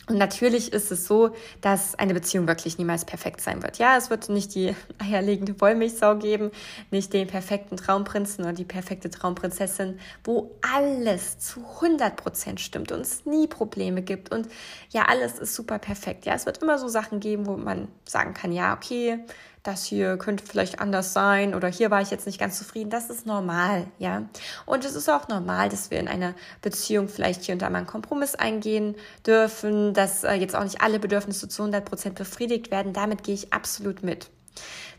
Und 0.09 0.17
natürlich 0.17 0.73
ist 0.73 0.91
es 0.91 1.07
so, 1.07 1.31
dass 1.61 1.95
eine 1.95 2.15
Beziehung 2.15 2.49
wirklich 2.49 2.79
niemals 2.79 3.05
perfekt 3.05 3.41
sein 3.41 3.63
wird. 3.63 3.79
Ja, 3.79 3.97
es 3.97 4.09
wird 4.09 4.29
nicht 4.29 4.55
die 4.55 4.75
eierlegende 4.99 5.61
Wollmilchsau 5.61 6.17
geben, 6.17 6.51
nicht 6.91 7.13
den 7.13 7.27
perfekten 7.27 7.77
Traumprinzen 7.77 8.45
oder 8.45 8.55
die 8.55 8.65
perfekte 8.65 9.11
Traumprinzessin, 9.11 9.99
wo 10.25 10.57
alles 10.63 11.39
zu 11.39 11.61
100 11.83 12.17
Prozent 12.17 12.61
stimmt 12.61 12.91
und 12.93 13.01
es 13.01 13.27
nie 13.27 13.47
Probleme 13.47 14.03
gibt 14.03 14.33
und 14.33 14.49
ja, 14.91 15.05
alles 15.05 15.39
ist 15.39 15.55
super 15.55 15.79
perfekt. 15.79 16.25
Ja, 16.25 16.35
es 16.35 16.47
wird 16.47 16.59
immer 16.59 16.79
so 16.79 16.89
Sachen 16.89 17.21
geben, 17.21 17.47
wo 17.47 17.57
man 17.57 17.89
sagen 18.05 18.33
kann, 18.33 18.53
ja, 18.53 18.75
okay, 18.75 19.19
das 19.63 19.85
hier 19.85 20.17
könnte 20.17 20.45
vielleicht 20.47 20.81
anders 20.81 21.13
sein 21.13 21.55
oder 21.55 21.69
hier 21.69 21.91
war 21.91 22.01
ich 22.01 22.11
jetzt 22.11 22.27
nicht 22.27 22.39
ganz 22.39 22.59
zufrieden. 22.59 22.91
Das 22.91 23.11
ist 23.11 23.27
normal, 23.27 23.87
ja. 23.99 24.23
Und 24.67 24.85
es 24.85 24.95
ist 24.95 25.09
auch 25.09 25.29
normal, 25.29 25.69
dass 25.69 25.91
wir 25.91 25.99
in 25.99 26.09
einer 26.09 26.35
Beziehung 26.63 27.09
vielleicht 27.09 27.45
hier 27.45 27.55
und 27.55 27.63
da 27.63 27.71
mal 27.71 27.79
einen 27.79 27.87
Kompromiss 27.87 28.35
eingehen 28.35 28.95
dürfen, 29.27 29.95
dass 29.95 30.25
äh, 30.25 30.35
jetzt 30.35 30.55
auch 30.55 30.65
nicht 30.65 30.81
alle 30.81 30.99
Bedürfnisse 30.99 31.49
zu 31.49 31.63
100 31.63 31.85
Prozent 31.85 32.15
befriedigt 32.15 32.71
werden. 32.71 32.93
Damit 32.93 33.25
gehe 33.25 33.35
ich 33.35 33.53
absolut 33.53 34.03
mit. 34.03 34.31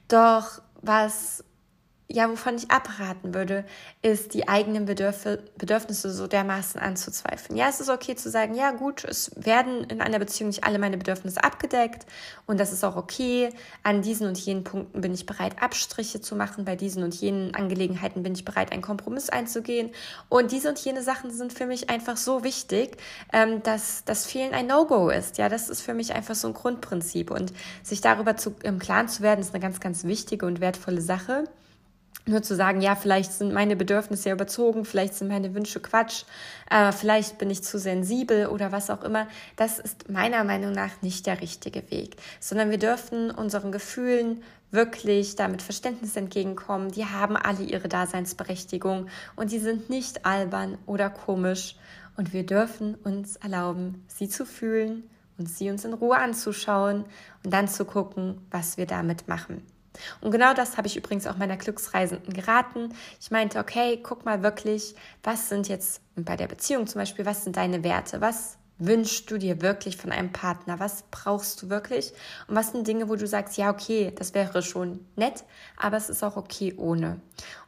Doch 0.07 0.61
was 0.81 1.43
ja, 2.11 2.27
wovon 2.27 2.55
ich 2.55 2.71
abraten 2.71 3.35
würde, 3.35 3.65
ist 4.01 4.33
die 4.33 4.47
eigenen 4.47 4.85
Bedürf 4.85 5.27
Bedürfnisse 5.59 6.09
so 6.09 6.25
dermaßen 6.25 6.81
anzuzweifeln. 6.81 7.55
Ja, 7.55 7.69
es 7.69 7.79
ist 7.79 7.89
okay 7.89 8.15
zu 8.15 8.31
sagen, 8.31 8.55
ja 8.55 8.71
gut, 8.71 9.03
es 9.03 9.31
werden 9.35 9.83
in 9.83 10.01
einer 10.01 10.17
Beziehung 10.17 10.49
nicht 10.49 10.63
alle 10.63 10.79
meine 10.79 10.97
Bedürfnisse 10.97 11.43
abgedeckt 11.43 12.07
und 12.47 12.59
das 12.59 12.73
ist 12.73 12.83
auch 12.83 12.95
okay. 12.95 13.49
An 13.83 14.01
diesen 14.01 14.27
und 14.27 14.39
jenen 14.39 14.63
Punkten 14.63 15.01
bin 15.01 15.13
ich 15.13 15.27
bereit, 15.27 15.61
Abstriche 15.61 16.19
zu 16.19 16.35
machen. 16.35 16.65
Bei 16.65 16.75
diesen 16.75 17.03
und 17.03 17.13
jenen 17.13 17.53
Angelegenheiten 17.53 18.23
bin 18.23 18.33
ich 18.33 18.43
bereit, 18.43 18.71
einen 18.71 18.81
Kompromiss 18.81 19.29
einzugehen. 19.29 19.91
Und 20.29 20.51
diese 20.51 20.69
und 20.69 20.79
jene 20.79 21.03
Sachen 21.03 21.29
sind 21.29 21.53
für 21.53 21.67
mich 21.67 21.91
einfach 21.91 22.17
so 22.17 22.43
wichtig, 22.43 22.97
ähm, 23.31 23.61
dass 23.61 24.03
das 24.05 24.25
Fehlen 24.25 24.55
ein 24.55 24.65
No-Go 24.65 25.09
ist. 25.09 25.37
Ja, 25.37 25.47
das 25.47 25.69
ist 25.69 25.81
für 25.81 25.93
mich 25.93 26.15
einfach 26.15 26.33
so 26.33 26.47
ein 26.47 26.55
Grundprinzip 26.55 27.29
und 27.29 27.53
sich 27.83 28.01
darüber 28.01 28.35
zu, 28.35 28.55
im 28.63 28.79
Klaren 28.79 29.09
zu 29.09 29.21
werden, 29.21 29.41
ist 29.41 29.53
eine 29.53 29.61
ganz, 29.61 29.79
ganz 29.79 30.05
wichtige 30.05 30.47
und 30.47 30.59
wertvolle 30.59 31.01
Sache. 31.01 31.43
Nur 32.29 32.41
zu 32.41 32.55
sagen, 32.55 32.81
ja, 32.81 32.95
vielleicht 32.95 33.33
sind 33.33 33.53
meine 33.53 33.75
Bedürfnisse 33.75 34.29
ja 34.29 34.35
überzogen, 34.35 34.85
vielleicht 34.85 35.15
sind 35.15 35.27
meine 35.27 35.53
Wünsche 35.53 35.79
Quatsch, 35.79 36.23
äh, 36.69 36.91
vielleicht 36.91 37.37
bin 37.37 37.49
ich 37.49 37.63
zu 37.63 37.77
sensibel 37.77 38.47
oder 38.47 38.71
was 38.71 38.89
auch 38.89 39.03
immer, 39.03 39.27
das 39.55 39.79
ist 39.79 40.09
meiner 40.09 40.43
Meinung 40.43 40.71
nach 40.71 41.01
nicht 41.01 41.25
der 41.25 41.41
richtige 41.41 41.89
Weg, 41.91 42.15
sondern 42.39 42.71
wir 42.71 42.79
dürfen 42.79 43.31
unseren 43.31 43.71
Gefühlen 43.71 44.43
wirklich 44.71 45.35
damit 45.35 45.61
Verständnis 45.61 46.15
entgegenkommen. 46.15 46.91
Die 46.91 47.05
haben 47.05 47.35
alle 47.35 47.63
ihre 47.63 47.87
Daseinsberechtigung 47.87 49.07
und 49.35 49.51
die 49.51 49.59
sind 49.59 49.89
nicht 49.89 50.25
albern 50.25 50.77
oder 50.85 51.09
komisch 51.09 51.75
und 52.17 52.33
wir 52.33 52.45
dürfen 52.45 52.95
uns 52.95 53.37
erlauben, 53.37 54.05
sie 54.07 54.29
zu 54.29 54.45
fühlen 54.45 55.09
und 55.37 55.49
sie 55.49 55.69
uns 55.69 55.85
in 55.85 55.93
Ruhe 55.93 56.17
anzuschauen 56.17 57.05
und 57.43 57.53
dann 57.53 57.67
zu 57.67 57.85
gucken, 57.85 58.41
was 58.51 58.77
wir 58.77 58.85
damit 58.85 59.27
machen. 59.27 59.63
Und 60.21 60.31
genau 60.31 60.53
das 60.53 60.77
habe 60.77 60.87
ich 60.87 60.95
übrigens 60.95 61.25
auch 61.27 61.37
meiner 61.37 61.57
Glücksreisenden 61.57 62.33
geraten. 62.33 62.93
Ich 63.19 63.31
meinte, 63.31 63.59
okay, 63.59 63.99
guck 64.01 64.23
mal 64.25 64.43
wirklich, 64.43 64.95
was 65.23 65.49
sind 65.49 65.67
jetzt 65.67 66.01
bei 66.15 66.35
der 66.35 66.47
Beziehung 66.47 66.87
zum 66.87 66.99
Beispiel, 66.99 67.25
was 67.25 67.43
sind 67.43 67.57
deine 67.57 67.83
Werte? 67.83 68.21
Was 68.21 68.58
wünschst 68.79 69.29
du 69.29 69.37
dir 69.37 69.61
wirklich 69.61 69.97
von 69.97 70.11
einem 70.11 70.31
Partner? 70.31 70.79
Was 70.79 71.03
brauchst 71.11 71.61
du 71.61 71.69
wirklich? 71.69 72.13
Und 72.47 72.55
was 72.55 72.71
sind 72.71 72.87
Dinge, 72.87 73.09
wo 73.09 73.15
du 73.15 73.27
sagst, 73.27 73.57
ja, 73.57 73.69
okay, 73.69 74.11
das 74.15 74.33
wäre 74.33 74.61
schon 74.61 75.05
nett, 75.15 75.43
aber 75.77 75.97
es 75.97 76.09
ist 76.09 76.23
auch 76.23 76.37
okay 76.37 76.73
ohne. 76.77 77.19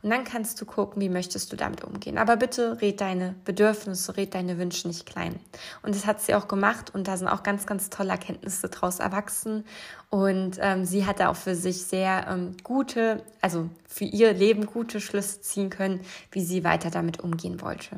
Und 0.02 0.10
dann 0.10 0.24
kannst 0.24 0.60
du 0.60 0.66
gucken, 0.66 1.02
wie 1.02 1.10
möchtest 1.10 1.52
du 1.52 1.58
damit 1.58 1.84
umgehen. 1.84 2.18
Aber 2.18 2.38
bitte 2.38 2.82
red 2.82 3.02
deine 3.02 3.36
Bedürfnisse, 3.46 4.18
red 4.18 4.34
deine 4.34 4.58
Wünsche 4.58 4.88
nicht 4.88 5.06
klein. 5.06 5.40
Und 5.84 5.96
das 5.96 6.06
hat 6.06 6.22
sie 6.22 6.34
auch 6.34 6.48
gemacht 6.48 6.94
und 6.96 7.08
da 7.08 7.18
sind 7.18 7.28
auch 7.28 7.44
ganz, 7.44 7.66
ganz 7.66 7.90
tolle 7.90 8.12
Erkenntnisse 8.12 8.70
draus 8.70 9.00
erwachsen. 9.00 9.66
Und 10.10 10.58
ähm, 10.60 10.86
sie 10.86 11.06
hat 11.06 11.20
da 11.20 11.30
auch 11.30 11.36
für 11.36 11.56
sich 11.56 11.84
sehr 11.84 12.26
ähm, 12.30 12.56
gute, 12.64 13.24
also 13.42 13.70
für 13.88 14.06
ihr 14.06 14.34
Leben 14.34 14.66
gute 14.66 15.02
Schlüsse 15.02 15.42
ziehen 15.42 15.70
können, 15.70 16.02
wie 16.32 16.42
sie 16.42 16.64
weiter 16.64 16.90
damit 16.90 17.20
umgehen 17.20 17.62
wollte. 17.62 17.98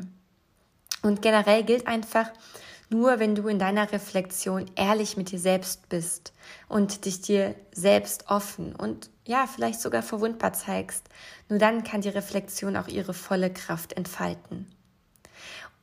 Und 1.04 1.22
generell 1.22 1.64
gilt 1.64 1.86
einfach, 1.86 2.32
nur 2.94 3.20
wenn 3.20 3.36
du 3.36 3.48
in 3.48 3.60
deiner 3.60 3.92
Reflexion 3.92 4.66
ehrlich 4.76 5.18
mit 5.18 5.32
dir 5.32 5.40
selbst 5.40 5.90
bist 5.90 6.34
und 6.68 7.06
dich 7.06 7.22
dir 7.22 7.56
selbst 7.74 8.30
offen 8.30 8.76
und 8.76 9.10
ja, 9.26 9.48
vielleicht 9.48 9.82
sogar 9.82 10.04
verwundbar 10.04 10.54
zeigst, 10.54 11.08
nur 11.50 11.60
dann 11.60 11.84
kann 11.84 12.02
die 12.02 12.10
Reflexion 12.10 12.76
auch 12.76 12.88
ihre 12.88 13.14
volle 13.14 13.52
Kraft 13.52 13.94
entfalten. 13.94 14.68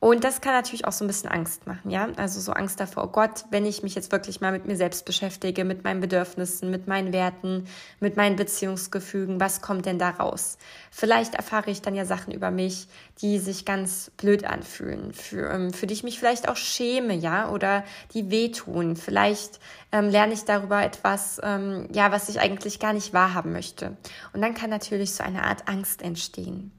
Und 0.01 0.23
das 0.23 0.41
kann 0.41 0.53
natürlich 0.53 0.85
auch 0.85 0.93
so 0.93 1.05
ein 1.05 1.07
bisschen 1.07 1.29
Angst 1.29 1.67
machen, 1.67 1.91
ja. 1.91 2.09
Also 2.17 2.39
so 2.39 2.53
Angst 2.53 2.79
davor, 2.79 3.03
oh 3.03 3.07
Gott, 3.09 3.45
wenn 3.51 3.67
ich 3.67 3.83
mich 3.83 3.93
jetzt 3.93 4.11
wirklich 4.11 4.41
mal 4.41 4.51
mit 4.51 4.65
mir 4.65 4.75
selbst 4.75 5.05
beschäftige, 5.05 5.63
mit 5.63 5.83
meinen 5.83 6.01
Bedürfnissen, 6.01 6.71
mit 6.71 6.87
meinen 6.87 7.13
Werten, 7.13 7.67
mit 7.99 8.17
meinen 8.17 8.35
Beziehungsgefügen, 8.35 9.39
was 9.39 9.61
kommt 9.61 9.85
denn 9.85 9.99
da 9.99 10.09
raus? 10.09 10.57
Vielleicht 10.89 11.35
erfahre 11.35 11.69
ich 11.69 11.83
dann 11.83 11.93
ja 11.93 12.05
Sachen 12.05 12.33
über 12.33 12.49
mich, 12.49 12.87
die 13.21 13.37
sich 13.37 13.63
ganz 13.63 14.09
blöd 14.17 14.43
anfühlen, 14.43 15.13
für, 15.13 15.51
ähm, 15.51 15.71
für 15.71 15.85
die 15.85 15.93
ich 15.93 16.03
mich 16.03 16.17
vielleicht 16.17 16.49
auch 16.49 16.55
schäme, 16.55 17.13
ja, 17.13 17.51
oder 17.51 17.83
die 18.15 18.31
wehtun. 18.31 18.95
Vielleicht 18.95 19.59
ähm, 19.91 20.09
lerne 20.09 20.33
ich 20.33 20.45
darüber 20.45 20.83
etwas, 20.83 21.39
ähm, 21.43 21.87
ja, 21.93 22.11
was 22.11 22.27
ich 22.27 22.39
eigentlich 22.39 22.79
gar 22.79 22.93
nicht 22.93 23.13
wahrhaben 23.13 23.51
möchte. 23.51 23.97
Und 24.33 24.41
dann 24.41 24.55
kann 24.55 24.71
natürlich 24.71 25.13
so 25.13 25.23
eine 25.23 25.43
Art 25.43 25.67
Angst 25.67 26.01
entstehen. 26.01 26.71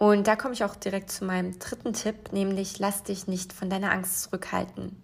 Und 0.00 0.26
da 0.26 0.34
komme 0.34 0.54
ich 0.54 0.64
auch 0.64 0.76
direkt 0.76 1.10
zu 1.10 1.26
meinem 1.26 1.58
dritten 1.58 1.92
Tipp, 1.92 2.32
nämlich 2.32 2.78
lass 2.78 3.02
dich 3.02 3.26
nicht 3.26 3.52
von 3.52 3.68
deiner 3.68 3.92
Angst 3.92 4.22
zurückhalten. 4.22 4.96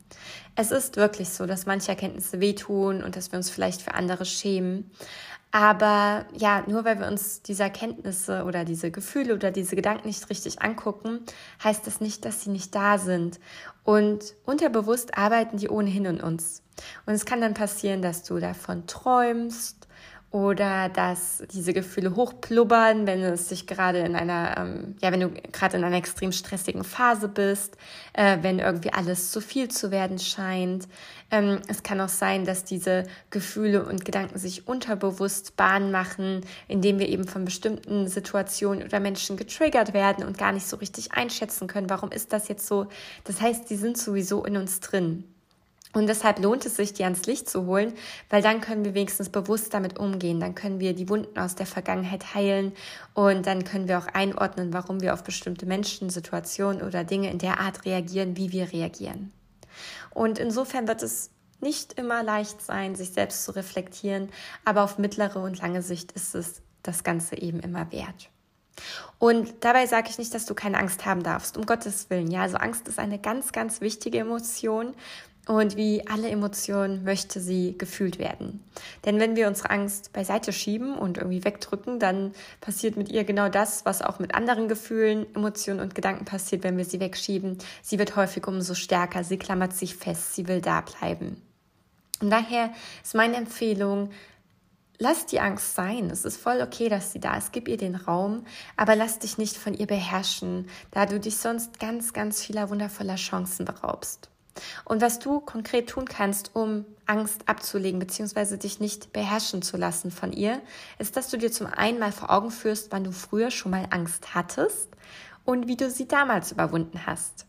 Es 0.54 0.70
ist 0.70 0.96
wirklich 0.96 1.28
so, 1.28 1.44
dass 1.44 1.66
manche 1.66 1.90
Erkenntnisse 1.90 2.40
wehtun 2.40 3.02
und 3.02 3.14
dass 3.14 3.30
wir 3.30 3.36
uns 3.36 3.50
vielleicht 3.50 3.82
für 3.82 3.92
andere 3.92 4.24
schämen. 4.24 4.90
Aber 5.50 6.24
ja, 6.32 6.64
nur 6.66 6.86
weil 6.86 6.98
wir 6.98 7.08
uns 7.08 7.42
diese 7.42 7.64
Erkenntnisse 7.64 8.44
oder 8.44 8.64
diese 8.64 8.90
Gefühle 8.90 9.34
oder 9.34 9.50
diese 9.50 9.76
Gedanken 9.76 10.06
nicht 10.06 10.30
richtig 10.30 10.62
angucken, 10.62 11.20
heißt 11.62 11.86
das 11.86 12.00
nicht, 12.00 12.24
dass 12.24 12.44
sie 12.44 12.50
nicht 12.50 12.74
da 12.74 12.96
sind. 12.96 13.38
Und 13.84 14.34
unterbewusst 14.46 15.18
arbeiten 15.18 15.58
die 15.58 15.68
ohnehin 15.68 16.06
in 16.06 16.20
uns. 16.22 16.62
Und 17.04 17.12
es 17.12 17.26
kann 17.26 17.42
dann 17.42 17.52
passieren, 17.52 18.00
dass 18.00 18.22
du 18.22 18.38
davon 18.38 18.86
träumst 18.86 19.85
oder 20.36 20.90
dass 20.90 21.42
diese 21.50 21.72
Gefühle 21.72 22.14
hochplubbern, 22.14 23.06
wenn 23.06 23.22
es 23.22 23.48
sich 23.48 23.66
gerade 23.66 24.00
in 24.00 24.14
einer, 24.14 24.54
ähm, 24.58 24.94
ja, 25.00 25.10
wenn 25.10 25.20
du 25.20 25.30
gerade 25.30 25.78
in 25.78 25.84
einer 25.84 25.96
extrem 25.96 26.30
stressigen 26.30 26.84
Phase 26.84 27.28
bist, 27.28 27.78
äh, 28.12 28.36
wenn 28.42 28.58
irgendwie 28.58 28.92
alles 28.92 29.30
zu 29.30 29.40
viel 29.40 29.68
zu 29.68 29.90
werden 29.90 30.18
scheint. 30.18 30.88
Ähm, 31.30 31.62
es 31.68 31.82
kann 31.82 32.02
auch 32.02 32.10
sein, 32.10 32.44
dass 32.44 32.64
diese 32.64 33.04
Gefühle 33.30 33.86
und 33.86 34.04
Gedanken 34.04 34.38
sich 34.38 34.68
unterbewusst 34.68 35.56
Bahn 35.56 35.90
machen, 35.90 36.42
indem 36.68 36.98
wir 36.98 37.08
eben 37.08 37.26
von 37.26 37.46
bestimmten 37.46 38.06
Situationen 38.06 38.84
oder 38.84 39.00
Menschen 39.00 39.38
getriggert 39.38 39.94
werden 39.94 40.22
und 40.22 40.36
gar 40.36 40.52
nicht 40.52 40.66
so 40.66 40.76
richtig 40.76 41.12
einschätzen 41.12 41.66
können, 41.66 41.88
warum 41.88 42.10
ist 42.10 42.34
das 42.34 42.48
jetzt 42.48 42.66
so. 42.66 42.88
Das 43.24 43.40
heißt, 43.40 43.70
die 43.70 43.76
sind 43.76 43.96
sowieso 43.96 44.44
in 44.44 44.58
uns 44.58 44.80
drin. 44.80 45.24
Und 45.96 46.08
deshalb 46.08 46.40
lohnt 46.40 46.66
es 46.66 46.76
sich, 46.76 46.92
die 46.92 47.04
ans 47.04 47.24
Licht 47.24 47.48
zu 47.48 47.64
holen, 47.64 47.94
weil 48.28 48.42
dann 48.42 48.60
können 48.60 48.84
wir 48.84 48.92
wenigstens 48.92 49.30
bewusst 49.30 49.72
damit 49.72 49.98
umgehen. 49.98 50.40
Dann 50.40 50.54
können 50.54 50.78
wir 50.78 50.92
die 50.92 51.08
Wunden 51.08 51.38
aus 51.38 51.54
der 51.54 51.64
Vergangenheit 51.64 52.34
heilen 52.34 52.74
und 53.14 53.46
dann 53.46 53.64
können 53.64 53.88
wir 53.88 53.96
auch 53.96 54.08
einordnen, 54.08 54.74
warum 54.74 55.00
wir 55.00 55.14
auf 55.14 55.24
bestimmte 55.24 55.64
Menschen, 55.64 56.10
Situationen 56.10 56.82
oder 56.82 57.02
Dinge 57.02 57.30
in 57.30 57.38
der 57.38 57.60
Art 57.60 57.86
reagieren, 57.86 58.36
wie 58.36 58.52
wir 58.52 58.74
reagieren. 58.74 59.32
Und 60.10 60.38
insofern 60.38 60.86
wird 60.86 61.02
es 61.02 61.30
nicht 61.62 61.94
immer 61.94 62.22
leicht 62.22 62.60
sein, 62.60 62.94
sich 62.94 63.12
selbst 63.12 63.46
zu 63.46 63.52
reflektieren, 63.52 64.28
aber 64.66 64.84
auf 64.84 64.98
mittlere 64.98 65.42
und 65.42 65.62
lange 65.62 65.80
Sicht 65.80 66.12
ist 66.12 66.34
es 66.34 66.60
das 66.82 67.04
Ganze 67.04 67.38
eben 67.38 67.60
immer 67.60 67.90
wert. 67.90 68.28
Und 69.18 69.64
dabei 69.64 69.86
sage 69.86 70.10
ich 70.10 70.18
nicht, 70.18 70.34
dass 70.34 70.44
du 70.44 70.54
keine 70.54 70.76
Angst 70.76 71.06
haben 71.06 71.22
darfst, 71.22 71.56
um 71.56 71.64
Gottes 71.64 72.10
Willen. 72.10 72.30
Ja, 72.30 72.42
also 72.42 72.58
Angst 72.58 72.86
ist 72.86 72.98
eine 72.98 73.18
ganz, 73.18 73.52
ganz 73.52 73.80
wichtige 73.80 74.18
Emotion 74.18 74.92
und 75.46 75.76
wie 75.76 76.06
alle 76.08 76.28
Emotionen 76.28 77.04
möchte 77.04 77.40
sie 77.40 77.78
gefühlt 77.78 78.18
werden. 78.18 78.64
Denn 79.04 79.20
wenn 79.20 79.36
wir 79.36 79.46
unsere 79.46 79.70
Angst 79.70 80.12
beiseite 80.12 80.52
schieben 80.52 80.96
und 80.96 81.18
irgendwie 81.18 81.44
wegdrücken, 81.44 82.00
dann 82.00 82.32
passiert 82.60 82.96
mit 82.96 83.08
ihr 83.08 83.24
genau 83.24 83.48
das, 83.48 83.84
was 83.84 84.02
auch 84.02 84.18
mit 84.18 84.34
anderen 84.34 84.66
Gefühlen, 84.66 85.26
Emotionen 85.34 85.80
und 85.80 85.94
Gedanken 85.94 86.24
passiert, 86.24 86.64
wenn 86.64 86.76
wir 86.76 86.84
sie 86.84 87.00
wegschieben. 87.00 87.58
Sie 87.80 87.98
wird 87.98 88.16
häufig 88.16 88.46
umso 88.46 88.74
stärker, 88.74 89.22
sie 89.22 89.38
klammert 89.38 89.72
sich 89.72 89.96
fest, 89.96 90.34
sie 90.34 90.48
will 90.48 90.60
da 90.60 90.80
bleiben. 90.80 91.40
Und 92.20 92.30
daher 92.30 92.70
ist 93.02 93.14
meine 93.14 93.36
Empfehlung, 93.36 94.10
Lass 94.98 95.26
die 95.26 95.40
Angst 95.40 95.74
sein. 95.74 96.08
Es 96.08 96.24
ist 96.24 96.38
voll 96.38 96.62
okay, 96.62 96.88
dass 96.88 97.12
sie 97.12 97.20
da 97.20 97.36
ist. 97.36 97.52
Gib 97.52 97.68
ihr 97.68 97.76
den 97.76 97.96
Raum, 97.96 98.46
aber 98.78 98.96
lass 98.96 99.18
dich 99.18 99.36
nicht 99.36 99.58
von 99.58 99.74
ihr 99.74 99.86
beherrschen, 99.86 100.70
da 100.90 101.04
du 101.04 101.20
dich 101.20 101.36
sonst 101.36 101.78
ganz, 101.78 102.14
ganz 102.14 102.42
vieler 102.42 102.70
wundervoller 102.70 103.16
Chancen 103.16 103.66
beraubst. 103.66 104.30
Und 104.84 105.02
was 105.02 105.18
du 105.18 105.40
konkret 105.40 105.88
tun 105.88 106.04
kannst, 106.06 106.54
um 106.54 106.84
Angst 107.06 107.48
abzulegen 107.48 107.98
bzw. 107.98 108.56
dich 108.56 108.80
nicht 108.80 109.12
beherrschen 109.12 109.62
zu 109.62 109.76
lassen 109.76 110.10
von 110.10 110.32
ihr, 110.32 110.60
ist, 110.98 111.16
dass 111.16 111.28
du 111.28 111.36
dir 111.36 111.52
zum 111.52 111.66
einen 111.66 111.98
mal 111.98 112.12
vor 112.12 112.30
Augen 112.30 112.50
führst, 112.50 112.92
wann 112.92 113.04
du 113.04 113.12
früher 113.12 113.50
schon 113.50 113.70
mal 113.70 113.86
Angst 113.90 114.34
hattest 114.34 114.88
und 115.44 115.68
wie 115.68 115.76
du 115.76 115.90
sie 115.90 116.08
damals 116.08 116.52
überwunden 116.52 117.06
hast. 117.06 117.46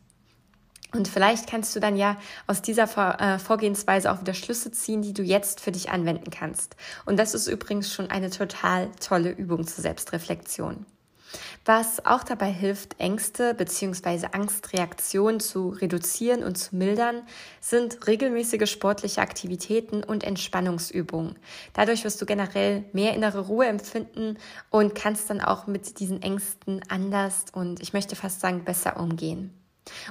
Und 0.94 1.08
vielleicht 1.08 1.50
kannst 1.50 1.76
du 1.76 1.80
dann 1.80 1.98
ja 1.98 2.18
aus 2.48 2.62
dieser 2.62 2.86
äh, 3.20 3.40
Vorgehensweise 3.40 4.12
auch 4.12 4.22
wieder 4.22 4.34
Schlüsse 4.34 4.72
ziehen, 4.72 5.02
die 5.02 5.14
du 5.14 5.22
jetzt 5.22 5.60
für 5.60 5.72
dich 5.72 5.90
anwenden 5.90 6.32
kannst. 6.32 6.78
Und 7.06 7.18
das 7.18 7.34
ist 7.34 7.48
übrigens 7.48 7.94
schon 7.94 8.10
eine 8.10 8.30
total 8.30 8.90
tolle 9.00 9.32
Übung 9.32 9.68
zur 9.68 9.82
Selbstreflexion. 9.82 10.86
Was 11.66 12.06
auch 12.06 12.24
dabei 12.24 12.52
hilft, 12.52 13.00
Ängste 13.00 13.54
bzw. 13.54 14.28
Angstreaktionen 14.32 15.40
zu 15.40 15.70
reduzieren 15.70 16.44
und 16.44 16.58
zu 16.58 16.76
mildern, 16.76 17.24
sind 17.60 18.08
regelmäßige 18.08 18.70
sportliche 18.70 19.22
Aktivitäten 19.22 20.04
und 20.04 20.24
Entspannungsübungen. 20.24 21.36
Dadurch 21.74 22.04
wirst 22.04 22.22
du 22.22 22.26
generell 22.26 22.86
mehr 22.94 23.14
innere 23.14 23.48
Ruhe 23.48 23.66
empfinden 23.66 24.38
und 24.70 24.96
kannst 24.96 25.30
dann 25.30 25.42
auch 25.42 25.68
mit 25.68 26.00
diesen 26.00 26.22
Ängsten 26.22 26.82
anders 26.90 27.46
und 27.52 27.82
ich 27.82 27.94
möchte 27.94 28.16
fast 28.16 28.40
sagen 28.40 28.64
besser 28.64 28.98
umgehen. 29.00 29.54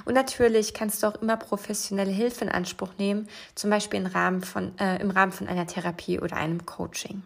Und 0.05 0.13
natürlich 0.13 0.73
kannst 0.73 1.03
du 1.03 1.07
auch 1.07 1.21
immer 1.21 1.37
professionelle 1.37 2.11
Hilfe 2.11 2.45
in 2.45 2.51
Anspruch 2.51 2.89
nehmen, 2.97 3.27
zum 3.55 3.69
Beispiel 3.69 3.99
im 3.99 4.07
Rahmen 4.07 4.41
von, 4.41 4.77
äh, 4.79 4.99
im 5.01 5.11
Rahmen 5.11 5.31
von 5.31 5.47
einer 5.47 5.67
Therapie 5.67 6.19
oder 6.19 6.37
einem 6.37 6.65
Coaching. 6.65 7.23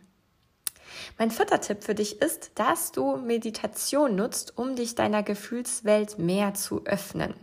Mein 1.17 1.31
vierter 1.31 1.61
Tipp 1.61 1.83
für 1.83 1.95
dich 1.95 2.21
ist, 2.21 2.51
dass 2.55 2.91
du 2.91 3.17
Meditation 3.17 4.15
nutzt, 4.15 4.57
um 4.57 4.75
dich 4.75 4.95
deiner 4.95 5.23
Gefühlswelt 5.23 6.19
mehr 6.19 6.53
zu 6.53 6.85
öffnen. 6.85 7.33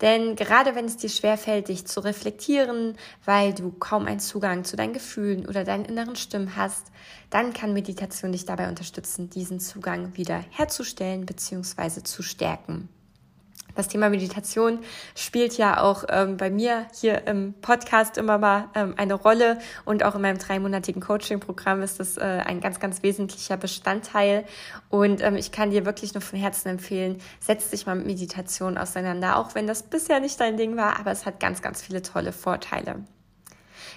Denn 0.00 0.36
gerade 0.36 0.74
wenn 0.74 0.84
es 0.84 0.98
dir 0.98 1.08
schwerfällt, 1.08 1.68
dich 1.68 1.86
zu 1.86 2.00
reflektieren, 2.00 2.96
weil 3.24 3.54
du 3.54 3.70
kaum 3.72 4.06
einen 4.06 4.20
Zugang 4.20 4.64
zu 4.64 4.76
deinen 4.76 4.92
Gefühlen 4.92 5.46
oder 5.46 5.64
deinen 5.64 5.86
inneren 5.86 6.16
Stimmen 6.16 6.56
hast, 6.56 6.88
dann 7.30 7.54
kann 7.54 7.72
Meditation 7.72 8.32
dich 8.32 8.44
dabei 8.44 8.68
unterstützen, 8.68 9.30
diesen 9.30 9.58
Zugang 9.58 10.16
wieder 10.16 10.44
herzustellen 10.50 11.24
bzw. 11.24 12.02
zu 12.02 12.22
stärken. 12.22 12.90
Das 13.76 13.88
Thema 13.88 14.08
Meditation 14.08 14.80
spielt 15.14 15.56
ja 15.58 15.82
auch 15.82 16.04
ähm, 16.08 16.36
bei 16.36 16.50
mir 16.50 16.86
hier 16.94 17.26
im 17.26 17.54
Podcast 17.60 18.18
immer 18.18 18.38
mal 18.38 18.68
ähm, 18.74 18.94
eine 18.96 19.14
Rolle 19.14 19.58
und 19.84 20.02
auch 20.02 20.14
in 20.14 20.22
meinem 20.22 20.38
dreimonatigen 20.38 21.02
Coaching-Programm 21.02 21.82
ist 21.82 22.00
das 22.00 22.16
äh, 22.16 22.22
ein 22.22 22.60
ganz, 22.60 22.80
ganz 22.80 23.02
wesentlicher 23.02 23.56
Bestandteil. 23.56 24.44
Und 24.88 25.22
ähm, 25.22 25.36
ich 25.36 25.52
kann 25.52 25.70
dir 25.70 25.84
wirklich 25.84 26.14
nur 26.14 26.22
von 26.22 26.38
Herzen 26.38 26.68
empfehlen, 26.70 27.18
setz 27.38 27.70
dich 27.70 27.86
mal 27.86 27.94
mit 27.94 28.06
Meditation 28.06 28.78
auseinander, 28.78 29.38
auch 29.38 29.54
wenn 29.54 29.66
das 29.66 29.82
bisher 29.82 30.20
nicht 30.20 30.40
dein 30.40 30.56
Ding 30.56 30.76
war, 30.76 30.98
aber 30.98 31.10
es 31.10 31.26
hat 31.26 31.38
ganz, 31.38 31.60
ganz 31.62 31.82
viele 31.82 32.02
tolle 32.02 32.32
Vorteile. 32.32 33.04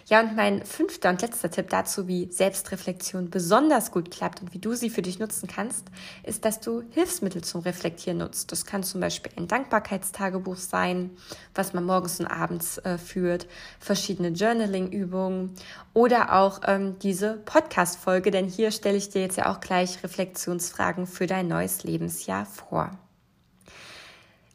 Ja, 0.10 0.22
und 0.22 0.36
mein 0.36 0.66
fünfter 0.66 1.12
und 1.12 1.22
letzter 1.22 1.52
Tipp 1.52 1.70
dazu, 1.70 2.08
wie 2.08 2.32
Selbstreflexion 2.32 3.30
besonders 3.30 3.92
gut 3.92 4.10
klappt 4.10 4.42
und 4.42 4.56
wie 4.56 4.58
du 4.58 4.74
sie 4.74 4.90
für 4.90 5.04
dich 5.04 5.20
nutzen 5.20 5.48
kannst, 5.48 5.86
ist, 6.24 6.46
dass 6.46 6.60
du 6.60 6.82
Hilfsmittel 6.90 7.44
zum 7.44 7.62
Reflektieren 7.62 8.18
nutzt. 8.18 8.52
Das 8.52 8.66
kann 8.66 8.82
zum 8.82 9.02
Beispiel 9.02 9.32
ein 9.38 9.48
Dankbarkeitstagebuch 9.48 10.56
sein, 10.56 11.12
was 11.54 11.74
man 11.74 11.84
morgens 11.84 12.20
und 12.20 12.26
abends 12.26 12.80
äh, 12.80 12.98
führt, 12.98 13.46
verschiedene 13.80 14.30
Journaling-Übungen 14.30 15.54
oder 15.94 16.34
auch 16.34 16.62
ähm, 16.66 16.98
diese 17.04 17.36
Podcast-Folge, 17.46 18.32
denn 18.32 18.48
hier 18.48 18.72
stelle 18.72 18.98
ich 18.98 19.10
dir 19.10 19.22
jetzt 19.22 19.38
ja 19.38 19.52
auch 19.52 19.60
gleich 19.60 20.02
Reflexionsfragen 20.02 21.06
für 21.06 21.28
dein 21.28 21.48
neues 21.48 21.84
Lebensjahr 21.84 22.48
vor. 22.48 22.98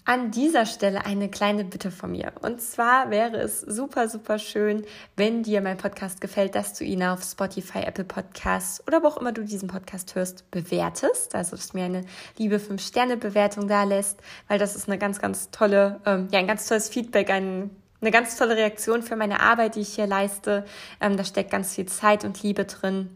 An 0.07 0.31
dieser 0.31 0.67
Stelle 0.67 1.07
eine 1.07 1.31
kleine 1.31 1.65
Bitte 1.65 1.91
von 1.91 2.13
mir. 2.13 2.33
Und 2.43 2.61
zwar 2.61 3.11
wäre 3.11 3.39
es 3.39 3.63
super, 3.63 4.11
super 4.11 4.39
schön, 4.39 4.85
wenn 5.17 5.43
dir 5.43 5.63
mein 5.63 5.79
Podcast 5.79 6.21
gefällt, 6.21 6.55
dass 6.55 6.75
du 6.75 6.85
ihn 6.85 7.03
auf 7.03 7.23
Spotify, 7.23 7.79
Apple 7.79 8.05
Podcasts 8.05 8.87
oder 8.87 9.03
wo 9.03 9.07
auch 9.07 9.17
immer 9.17 9.33
du 9.33 9.43
diesen 9.45 9.67
Podcast 9.67 10.15
hörst, 10.15 10.51
bewertest. 10.51 11.35
Also, 11.35 11.57
dass 11.57 11.69
du 11.69 11.79
mir 11.79 11.85
eine 11.85 12.05
liebe 12.37 12.59
5-Sterne-Bewertung 12.59 13.67
da 13.67 13.85
lässt, 13.85 14.21
weil 14.47 14.59
das 14.59 14.77
ist 14.77 14.89
eine 14.89 14.99
ganz, 14.99 15.21
ganz 15.23 15.51
tolle, 15.51 16.03
ähm, 16.05 16.29
ja, 16.31 16.39
ein 16.39 16.47
ganz 16.47 16.69
tolles 16.69 16.91
Feedback, 16.91 17.31
ein 17.31 17.71
eine 18.03 18.11
ganz 18.11 18.37
tolle 18.37 18.57
Reaktion 18.57 19.03
für 19.03 19.17
meine 19.17 19.41
Arbeit, 19.41 19.77
die 19.77 19.81
ich 19.81 19.95
hier 19.95 20.07
leiste. 20.07 20.67
Ähm, 21.01 21.17
da 21.17 21.25
steckt 21.25 21.51
ganz 21.51 21.75
viel 21.75 21.87
Zeit 21.87 22.23
und 22.23 22.43
Liebe 22.43 22.67
drin. 22.67 23.09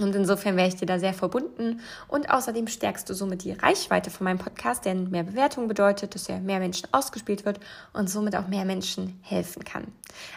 Und 0.00 0.14
insofern 0.14 0.56
wäre 0.56 0.68
ich 0.68 0.76
dir 0.76 0.86
da 0.86 0.98
sehr 0.98 1.14
verbunden. 1.14 1.80
Und 2.08 2.30
außerdem 2.30 2.66
stärkst 2.66 3.08
du 3.08 3.14
somit 3.14 3.44
die 3.44 3.52
Reichweite 3.52 4.10
von 4.10 4.24
meinem 4.24 4.38
Podcast, 4.38 4.84
denn 4.84 5.10
mehr 5.10 5.24
Bewertung 5.24 5.68
bedeutet, 5.68 6.14
dass 6.14 6.28
er 6.28 6.40
mehr 6.40 6.58
Menschen 6.58 6.88
ausgespielt 6.92 7.44
wird 7.44 7.60
und 7.92 8.08
somit 8.08 8.36
auch 8.36 8.48
mehr 8.48 8.64
Menschen 8.64 9.20
helfen 9.22 9.64
kann. 9.64 9.88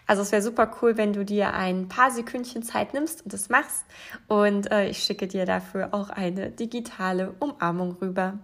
Also 0.08 0.22
es 0.22 0.32
wäre 0.32 0.42
super 0.42 0.72
cool, 0.82 0.98
wenn 0.98 1.14
du 1.14 1.26
dir 1.26 1.54
ein 1.54 1.88
paar 1.88 2.12
Sekündchen 2.12 2.64
Zeit 2.64 2.94
nimmst 2.94 3.24
und 3.24 3.34
das 3.34 3.50
machst. 3.50 3.86
Und 4.28 4.72
äh, 4.72 4.88
ich 4.88 5.00
schicke 5.04 5.28
dir 5.28 5.46
dafür 5.46 5.94
auch 5.94 6.10
eine 6.10 6.52
digitale 6.52 7.34
Umarmung 7.40 7.98
rüber. 8.02 8.40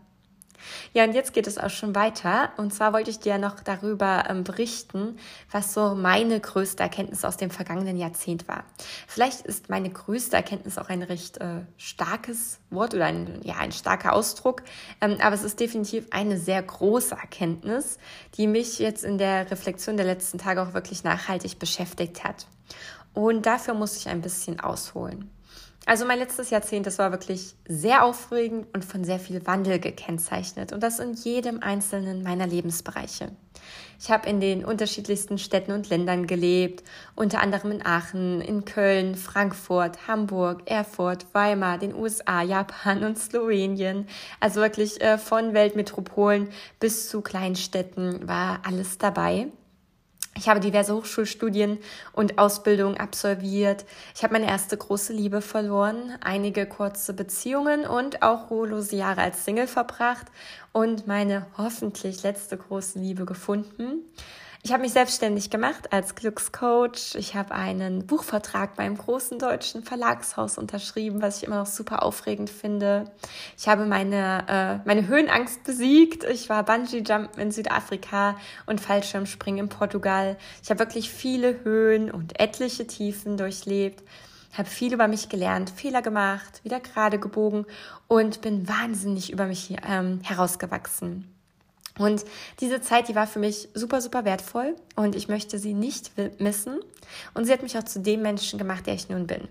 Ja, 0.94 1.04
und 1.04 1.14
jetzt 1.14 1.34
geht 1.34 1.48
es 1.48 1.58
auch 1.58 1.70
schon 1.70 1.96
weiter. 1.96 2.52
Und 2.58 2.74
zwar 2.74 2.94
wollte 2.94 3.10
ich 3.10 3.20
dir 3.20 3.38
noch 3.38 3.60
darüber 3.60 4.26
ähm, 4.30 4.44
berichten, 4.44 5.18
was 5.52 5.74
so 5.74 5.96
meine 5.96 6.40
größte 6.40 6.84
Erkenntnis 6.84 7.26
aus 7.26 7.38
dem 7.38 7.52
vergangenen 7.52 7.98
Jahrzehnt 7.98 8.48
war. 8.48 8.64
Vielleicht 9.08 9.42
ist 9.42 9.70
meine 9.70 9.90
größte 9.90 10.36
Erkenntnis 10.36 10.78
auch 10.78 10.90
ein 10.90 11.04
recht 11.04 11.38
äh, 11.38 11.62
starkes 11.78 12.60
Wort 12.70 12.94
oder 12.94 13.06
ein, 13.06 13.40
ja, 13.44 13.56
ein 13.58 13.72
starker 13.72 14.14
Ausdruck. 14.14 14.64
Ähm, 15.02 15.18
aber 15.22 15.36
es 15.36 15.44
ist 15.44 15.60
definitiv 15.60 16.08
eine 16.12 16.38
sehr 16.38 16.62
große 16.62 17.16
Erkenntnis, 17.16 17.98
die 18.36 18.48
mich 18.48 18.80
jetzt 18.80 19.04
in 19.04 19.18
der 19.18 19.50
Reflexion 19.52 19.98
der 19.98 20.06
letzten 20.06 20.38
Tage 20.38 20.62
auch 20.62 20.74
wirklich 20.74 21.04
nachhaltig 21.04 21.60
beschäftigt 21.60 22.24
hat. 22.24 22.48
Und 23.14 23.46
dafür 23.46 23.74
muss 23.74 23.98
ich 23.98 24.08
ein 24.08 24.22
bisschen 24.22 24.60
ausholen. 24.60 25.30
Also 25.90 26.06
mein 26.06 26.20
letztes 26.20 26.52
Jahrzehnt, 26.52 26.86
das 26.86 27.00
war 27.00 27.10
wirklich 27.10 27.56
sehr 27.68 28.04
aufregend 28.04 28.68
und 28.76 28.86
von 28.86 29.04
sehr 29.04 29.18
viel 29.18 29.48
Wandel 29.48 29.80
gekennzeichnet 29.80 30.72
und 30.72 30.84
das 30.84 31.00
in 31.00 31.14
jedem 31.14 31.64
einzelnen 31.64 32.22
meiner 32.22 32.46
Lebensbereiche. 32.46 33.32
Ich 34.00 34.12
habe 34.12 34.30
in 34.30 34.40
den 34.40 34.64
unterschiedlichsten 34.64 35.40
Städten 35.40 35.72
und 35.72 35.90
Ländern 35.90 36.28
gelebt, 36.28 36.84
unter 37.16 37.42
anderem 37.42 37.72
in 37.72 37.84
Aachen, 37.84 38.40
in 38.40 38.66
Köln, 38.66 39.16
Frankfurt, 39.16 40.08
Hamburg, 40.08 40.62
Erfurt, 40.70 41.26
Weimar, 41.34 41.80
den 41.80 41.96
USA, 41.96 42.44
Japan 42.44 43.04
und 43.04 43.18
Slowenien. 43.18 44.06
Also 44.40 44.62
wirklich 44.62 45.02
äh, 45.02 45.18
von 45.18 45.56
Weltmetropolen 45.56 46.50
bis 46.80 47.10
zu 47.10 47.22
Kleinstädten 47.22 48.28
war 48.28 48.62
alles 48.64 49.00
dabei. 49.00 49.48
Ich 50.38 50.48
habe 50.48 50.60
diverse 50.60 50.94
Hochschulstudien 50.96 51.80
und 52.14 52.38
Ausbildungen 52.38 52.98
absolviert. 52.98 53.86
Ich 54.16 54.24
habe 54.24 54.34
meine 54.34 54.48
erste 54.48 54.78
große 54.78 55.12
Liebe 55.12 55.42
verloren, 55.42 56.18
einige 56.22 56.66
kurze 56.66 57.14
Beziehungen 57.14 57.86
und 57.86 58.22
auch 58.22 58.50
ruhelose 58.50 58.96
Jahre 58.96 59.22
als 59.22 59.44
Single 59.44 59.68
verbracht 59.68 60.28
und 60.72 61.08
meine 61.08 61.48
hoffentlich 61.58 62.24
letzte 62.24 62.58
große 62.58 63.00
Liebe 63.00 63.26
gefunden. 63.26 64.06
Ich 64.62 64.74
habe 64.74 64.82
mich 64.82 64.92
selbstständig 64.92 65.50
gemacht 65.50 65.94
als 65.94 66.16
Glückscoach. 66.16 67.16
Ich 67.16 67.34
habe 67.34 67.56
einen 67.56 68.06
Buchvertrag 68.06 68.76
beim 68.76 68.98
großen 68.98 69.40
deutschen 69.40 69.84
Verlagshaus 69.84 70.58
unterschrieben, 70.58 71.22
was 71.22 71.38
ich 71.38 71.44
immer 71.46 71.60
noch 71.60 71.66
super 71.66 72.04
aufregend 72.04 72.50
finde. 72.50 73.10
Ich 73.58 73.70
habe 73.70 73.86
meine, 73.86 74.44
äh, 74.50 74.88
meine 74.88 75.08
Höhenangst 75.08 75.64
besiegt. 75.64 76.26
Ich 76.26 76.50
war 76.50 76.66
Bungee-Jumpen 76.66 77.40
in 77.40 77.52
Südafrika 77.52 78.36
und 78.66 78.82
Fallschirmspringen 78.82 79.66
in 79.66 79.70
Portugal. 79.70 80.38
Ich 80.62 80.70
habe 80.70 80.80
wirklich 80.80 81.10
viele 81.10 81.64
Höhen 81.64 82.12
und 82.12 82.38
etliche 82.40 82.86
Tiefen 82.86 83.38
durchlebt 83.38 84.04
habe 84.52 84.68
viel 84.68 84.94
über 84.94 85.08
mich 85.08 85.30
gelernt, 85.30 85.70
Fehler 85.70 86.02
gemacht, 86.02 86.64
wieder 86.64 86.80
gerade 86.80 87.20
gebogen 87.20 87.66
und 88.08 88.42
bin 88.42 88.68
wahnsinnig 88.68 89.32
über 89.32 89.46
mich 89.46 89.76
ähm, 89.88 90.22
herausgewachsen. 90.24 91.39
Und 92.00 92.26
diese 92.62 92.82
Zeit, 92.82 93.10
die 93.10 93.16
war 93.16 93.28
für 93.28 93.40
mich 93.40 93.70
super, 93.76 94.02
super 94.02 94.26
wertvoll 94.26 94.76
und 94.96 95.16
ich 95.16 95.28
möchte 95.28 95.60
sie 95.60 95.74
nicht 95.74 96.12
missen. 96.40 96.80
Und 97.34 97.46
sie 97.46 97.54
hat 97.54 97.62
mich 97.62 97.78
auch 97.78 97.84
zu 97.84 98.00
dem 98.00 98.22
Menschen 98.22 98.58
gemacht, 98.58 98.88
der 98.88 98.96
ich 98.96 99.10
nun 99.10 99.28
bin. 99.28 99.48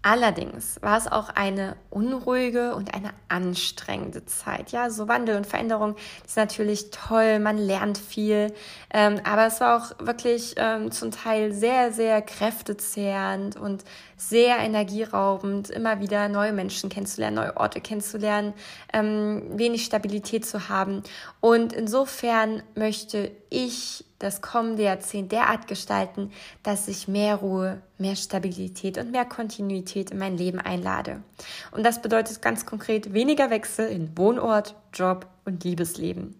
Allerdings 0.00 0.80
war 0.80 0.96
es 0.96 1.10
auch 1.10 1.28
eine 1.28 1.76
unruhige 1.90 2.76
und 2.76 2.94
eine 2.94 3.10
anstrengende 3.28 4.24
Zeit. 4.24 4.70
Ja, 4.70 4.90
so 4.90 5.08
Wandel 5.08 5.36
und 5.36 5.46
Veränderung 5.46 5.96
ist 6.24 6.36
natürlich 6.36 6.90
toll, 6.90 7.40
man 7.40 7.58
lernt 7.58 7.98
viel, 7.98 8.54
ähm, 8.94 9.20
aber 9.24 9.46
es 9.48 9.60
war 9.60 9.76
auch 9.76 10.06
wirklich 10.06 10.54
ähm, 10.56 10.92
zum 10.92 11.10
Teil 11.10 11.52
sehr, 11.52 11.92
sehr 11.92 12.22
kräftezehrend 12.22 13.56
und 13.56 13.84
sehr 14.18 14.58
energieraubend, 14.58 15.70
immer 15.70 16.00
wieder 16.00 16.28
neue 16.28 16.52
Menschen 16.52 16.90
kennenzulernen, 16.90 17.36
neue 17.36 17.56
Orte 17.56 17.80
kennenzulernen, 17.80 18.52
ähm, 18.92 19.42
wenig 19.52 19.84
Stabilität 19.84 20.44
zu 20.44 20.68
haben. 20.68 21.02
Und 21.40 21.72
insofern 21.72 22.62
möchte 22.74 23.30
ich 23.48 24.04
das 24.18 24.42
kommende 24.42 24.82
Jahrzehnt 24.82 25.30
derart 25.30 25.68
gestalten, 25.68 26.32
dass 26.64 26.88
ich 26.88 27.06
mehr 27.06 27.36
Ruhe, 27.36 27.80
mehr 27.96 28.16
Stabilität 28.16 28.98
und 28.98 29.12
mehr 29.12 29.24
Kontinuität 29.24 30.10
in 30.10 30.18
mein 30.18 30.36
Leben 30.36 30.58
einlade. 30.58 31.22
Und 31.70 31.84
das 31.84 32.02
bedeutet 32.02 32.42
ganz 32.42 32.66
konkret 32.66 33.14
weniger 33.14 33.50
Wechsel 33.50 33.88
in 33.88 34.18
Wohnort, 34.18 34.74
Job 34.92 35.26
und 35.44 35.62
Liebesleben. 35.62 36.37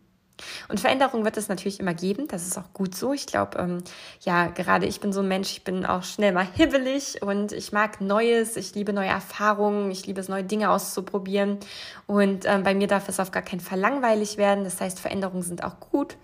Und 0.68 0.80
Veränderung 0.80 1.24
wird 1.24 1.36
es 1.36 1.48
natürlich 1.48 1.80
immer 1.80 1.94
geben, 1.94 2.28
das 2.28 2.46
ist 2.46 2.58
auch 2.58 2.72
gut 2.72 2.94
so. 2.94 3.12
Ich 3.12 3.26
glaube, 3.26 3.58
ähm, 3.58 3.78
ja, 4.20 4.48
gerade 4.48 4.86
ich 4.86 5.00
bin 5.00 5.12
so 5.12 5.20
ein 5.20 5.28
Mensch, 5.28 5.50
ich 5.52 5.64
bin 5.64 5.84
auch 5.86 6.02
schnell 6.02 6.32
mal 6.32 6.46
hibbelig 6.54 7.22
und 7.22 7.52
ich 7.52 7.72
mag 7.72 8.00
Neues, 8.00 8.56
ich 8.56 8.74
liebe 8.74 8.92
neue 8.92 9.08
Erfahrungen, 9.08 9.90
ich 9.90 10.06
liebe 10.06 10.20
es, 10.20 10.28
neue 10.28 10.44
Dinge 10.44 10.70
auszuprobieren. 10.70 11.58
Und 12.06 12.44
ähm, 12.46 12.62
bei 12.62 12.74
mir 12.74 12.86
darf 12.86 13.08
es 13.08 13.20
auf 13.20 13.30
gar 13.30 13.42
keinen 13.42 13.60
Fall 13.60 13.78
langweilig 13.78 14.36
werden. 14.36 14.64
Das 14.64 14.80
heißt, 14.80 15.00
Veränderungen 15.00 15.42
sind 15.42 15.64
auch 15.64 15.80
gut 15.80 16.16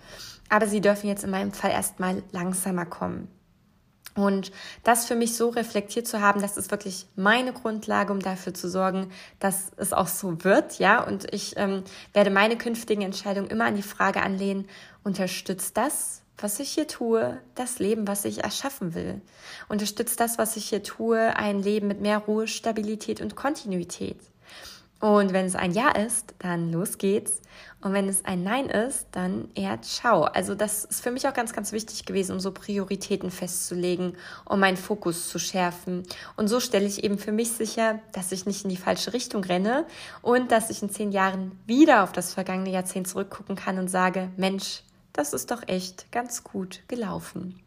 aber 0.49 0.67
sie 0.67 0.81
dürfen 0.81 1.07
jetzt 1.07 1.23
in 1.23 1.31
meinem 1.31 1.51
Fall 1.51 1.71
erstmal 1.71 2.23
langsamer 2.31 2.85
kommen. 2.85 3.34
Und 4.15 4.51
das 4.83 5.05
für 5.05 5.15
mich 5.15 5.35
so 5.35 5.49
reflektiert 5.49 6.07
zu 6.07 6.21
haben, 6.21 6.41
das 6.41 6.55
ist 6.55 6.71
wirklich 6.71 7.05
meine 7.17 7.51
Grundlage, 7.51 8.13
um 8.13 8.21
dafür 8.21 8.53
zu 8.53 8.69
sorgen, 8.69 9.11
dass 9.39 9.71
es 9.75 9.91
auch 9.91 10.07
so 10.07 10.43
wird, 10.45 10.79
ja. 10.79 11.03
Und 11.03 11.33
ich 11.33 11.57
ähm, 11.57 11.83
werde 12.13 12.29
meine 12.29 12.57
künftigen 12.57 13.01
Entscheidungen 13.01 13.49
immer 13.49 13.65
an 13.65 13.75
die 13.75 13.81
Frage 13.81 14.21
anlehnen, 14.23 14.67
unterstützt 15.03 15.75
das, 15.75 16.21
was 16.37 16.59
ich 16.59 16.69
hier 16.69 16.87
tue, 16.87 17.39
das 17.55 17.79
Leben, 17.79 18.07
was 18.07 18.25
ich 18.25 18.43
erschaffen 18.43 18.93
will? 18.93 19.21
Unterstützt 19.67 20.19
das, 20.19 20.37
was 20.37 20.55
ich 20.55 20.69
hier 20.69 20.83
tue, 20.83 21.35
ein 21.35 21.61
Leben 21.61 21.87
mit 21.87 22.01
mehr 22.01 22.19
Ruhe, 22.19 22.47
Stabilität 22.47 23.21
und 23.21 23.35
Kontinuität? 23.35 24.19
Und 24.99 25.33
wenn 25.33 25.45
es 25.45 25.55
ein 25.55 25.71
Ja 25.71 25.89
ist, 25.89 26.33
dann 26.39 26.71
los 26.71 26.97
geht's. 26.97 27.41
Und 27.81 27.93
wenn 27.93 28.09
es 28.09 28.25
ein 28.25 28.43
Nein 28.43 28.67
ist, 28.67 29.07
dann 29.11 29.49
eher 29.53 29.81
Ciao. 29.81 30.23
Also 30.23 30.55
das 30.55 30.85
ist 30.85 31.01
für 31.01 31.11
mich 31.11 31.27
auch 31.27 31.33
ganz, 31.33 31.53
ganz 31.53 31.71
wichtig 31.71 32.05
gewesen, 32.05 32.31
um 32.31 32.39
so 32.39 32.51
Prioritäten 32.51 33.29
festzulegen, 33.29 34.15
um 34.45 34.59
meinen 34.59 34.77
Fokus 34.77 35.29
zu 35.29 35.37
schärfen. 35.37 36.03
Und 36.37 36.47
so 36.47 36.59
stelle 36.59 36.87
ich 36.87 37.03
eben 37.03 37.19
für 37.19 37.31
mich 37.31 37.51
sicher, 37.51 37.99
dass 38.13 38.31
ich 38.31 38.45
nicht 38.45 38.63
in 38.63 38.69
die 38.69 38.77
falsche 38.77 39.13
Richtung 39.13 39.43
renne 39.43 39.85
und 40.21 40.51
dass 40.51 40.69
ich 40.69 40.81
in 40.81 40.89
zehn 40.89 41.11
Jahren 41.11 41.51
wieder 41.67 42.03
auf 42.03 42.11
das 42.11 42.33
vergangene 42.33 42.71
Jahrzehnt 42.71 43.07
zurückgucken 43.07 43.55
kann 43.55 43.77
und 43.77 43.89
sage, 43.89 44.29
Mensch, 44.37 44.81
das 45.13 45.33
ist 45.33 45.51
doch 45.51 45.61
echt 45.67 46.11
ganz 46.11 46.43
gut 46.43 46.81
gelaufen. 46.87 47.61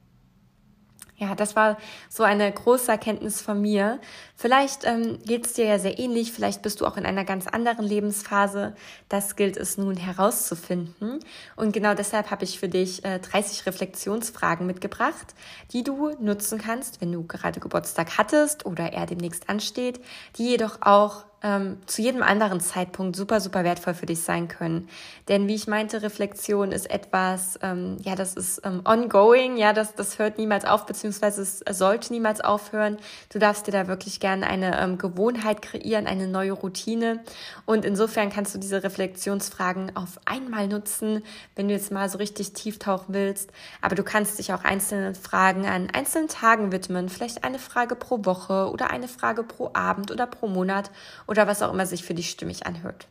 Ja, 1.21 1.35
das 1.35 1.57
war 1.57 1.79
so 2.09 2.23
eine 2.23 2.51
große 2.51 2.93
Erkenntnis 2.93 3.41
von 3.41 3.61
mir. 3.61 3.99
Vielleicht 4.37 4.85
ähm, 4.85 5.19
geht 5.25 5.47
es 5.47 5.55
dir 5.55 5.65
ja 5.65 5.81
sehr 5.81 5.99
ähnlich, 5.99 6.31
vielleicht 6.31 6.63
bist 6.63 6.81
du 6.81 6.87
auch 6.87 6.97
in 6.97 7.05
einer 7.05 7.25
ganz 7.25 7.49
anderen 7.49 7.85
Lebensphase. 7.85 8.77
Das 9.09 9.35
gilt 9.35 9.57
es 9.57 9.77
nun 9.79 9.97
herauszufinden. 9.97 11.19
Und 11.57 11.73
genau 11.73 11.95
deshalb 11.95 12.31
habe 12.31 12.45
ich 12.45 12.61
für 12.61 12.69
dich 12.69 13.05
äh, 13.05 13.19
30 13.19 13.67
Reflexionsfragen 13.67 14.65
mitgebracht, 14.65 15.35
die 15.73 15.83
du 15.83 16.11
nutzen 16.21 16.61
kannst, 16.61 17.01
wenn 17.01 17.11
du 17.11 17.27
gerade 17.27 17.59
Geburtstag 17.59 18.17
hattest 18.17 18.65
oder 18.65 18.93
er 18.93 19.07
demnächst 19.07 19.49
ansteht, 19.49 20.01
die 20.37 20.51
jedoch 20.51 20.83
auch 20.83 21.25
ähm, 21.43 21.79
zu 21.87 22.03
jedem 22.03 22.23
anderen 22.23 22.61
Zeitpunkt 22.61 23.15
super, 23.15 23.41
super 23.41 23.63
wertvoll 23.63 23.95
für 23.95 24.07
dich 24.07 24.23
sein 24.23 24.49
können. 24.49 24.89
Denn 25.29 25.47
wie 25.47 25.55
ich 25.55 25.69
meinte, 25.69 26.03
Reflexion 26.03 26.73
ist 26.73 26.91
etwas, 26.91 27.59
ähm, 27.63 27.97
ja, 28.03 28.17
das 28.17 28.35
ist 28.35 28.63
ähm, 28.65 28.81
ongoing, 28.85 29.57
ja, 29.57 29.73
das, 29.73 29.95
das 29.95 30.19
hört 30.19 30.39
niemals 30.39 30.65
auf, 30.65 30.87
beziehungsweise 30.87 31.43
es 31.43 31.63
sollte 31.71 32.13
niemals 32.13 32.41
aufhören. 32.41 32.97
Du 33.33 33.39
darfst 33.39 33.67
dir 33.67 33.73
da 33.73 33.87
wirklich 33.87 34.19
gerne 34.19 34.47
eine 34.49 34.81
ähm, 34.81 34.99
Gewohnheit 34.99 35.63
kreieren, 35.63 36.07
eine 36.07 36.27
neue 36.27 36.53
Routine. 36.53 37.21
Und 37.67 37.85
insofern 37.85 38.31
kannst 38.31 38.55
du 38.55 38.59
diese 38.59 38.83
Reflexionsfragen 38.83 39.95
auf 39.95 40.19
einmal 40.25 40.67
nutzen, 40.67 41.23
wenn 41.55 41.69
du 41.69 41.75
jetzt 41.75 41.93
mal 41.93 42.09
so 42.09 42.19
richtig 42.19 42.53
tief 42.53 42.79
tauchen 42.81 43.15
willst. 43.15 43.53
Aber 43.81 43.95
du 43.95 44.03
kannst 44.03 44.39
dich 44.39 44.53
auch 44.53 44.65
einzelnen 44.65 45.15
Fragen 45.15 45.67
an 45.67 45.89
einzelnen 45.93 46.29
Tagen 46.29 46.73
widmen, 46.73 47.09
vielleicht 47.09 47.45
eine 47.45 47.59
Frage 47.59 47.95
pro 47.95 48.25
Woche 48.25 48.71
oder 48.73 48.91
eine 48.91 49.07
Frage 49.07 49.45
pro 49.45 49.71
Abend 49.75 50.11
oder 50.11 50.27
pro 50.27 50.49
Monat 50.49 50.91
oder 51.29 51.47
was 51.47 51.63
auch 51.63 51.73
immer 51.73 51.87
sich 51.87 52.03
für 52.03 52.15
dich 52.15 52.31
stimmig 52.31 52.67
anhört. 52.67 53.07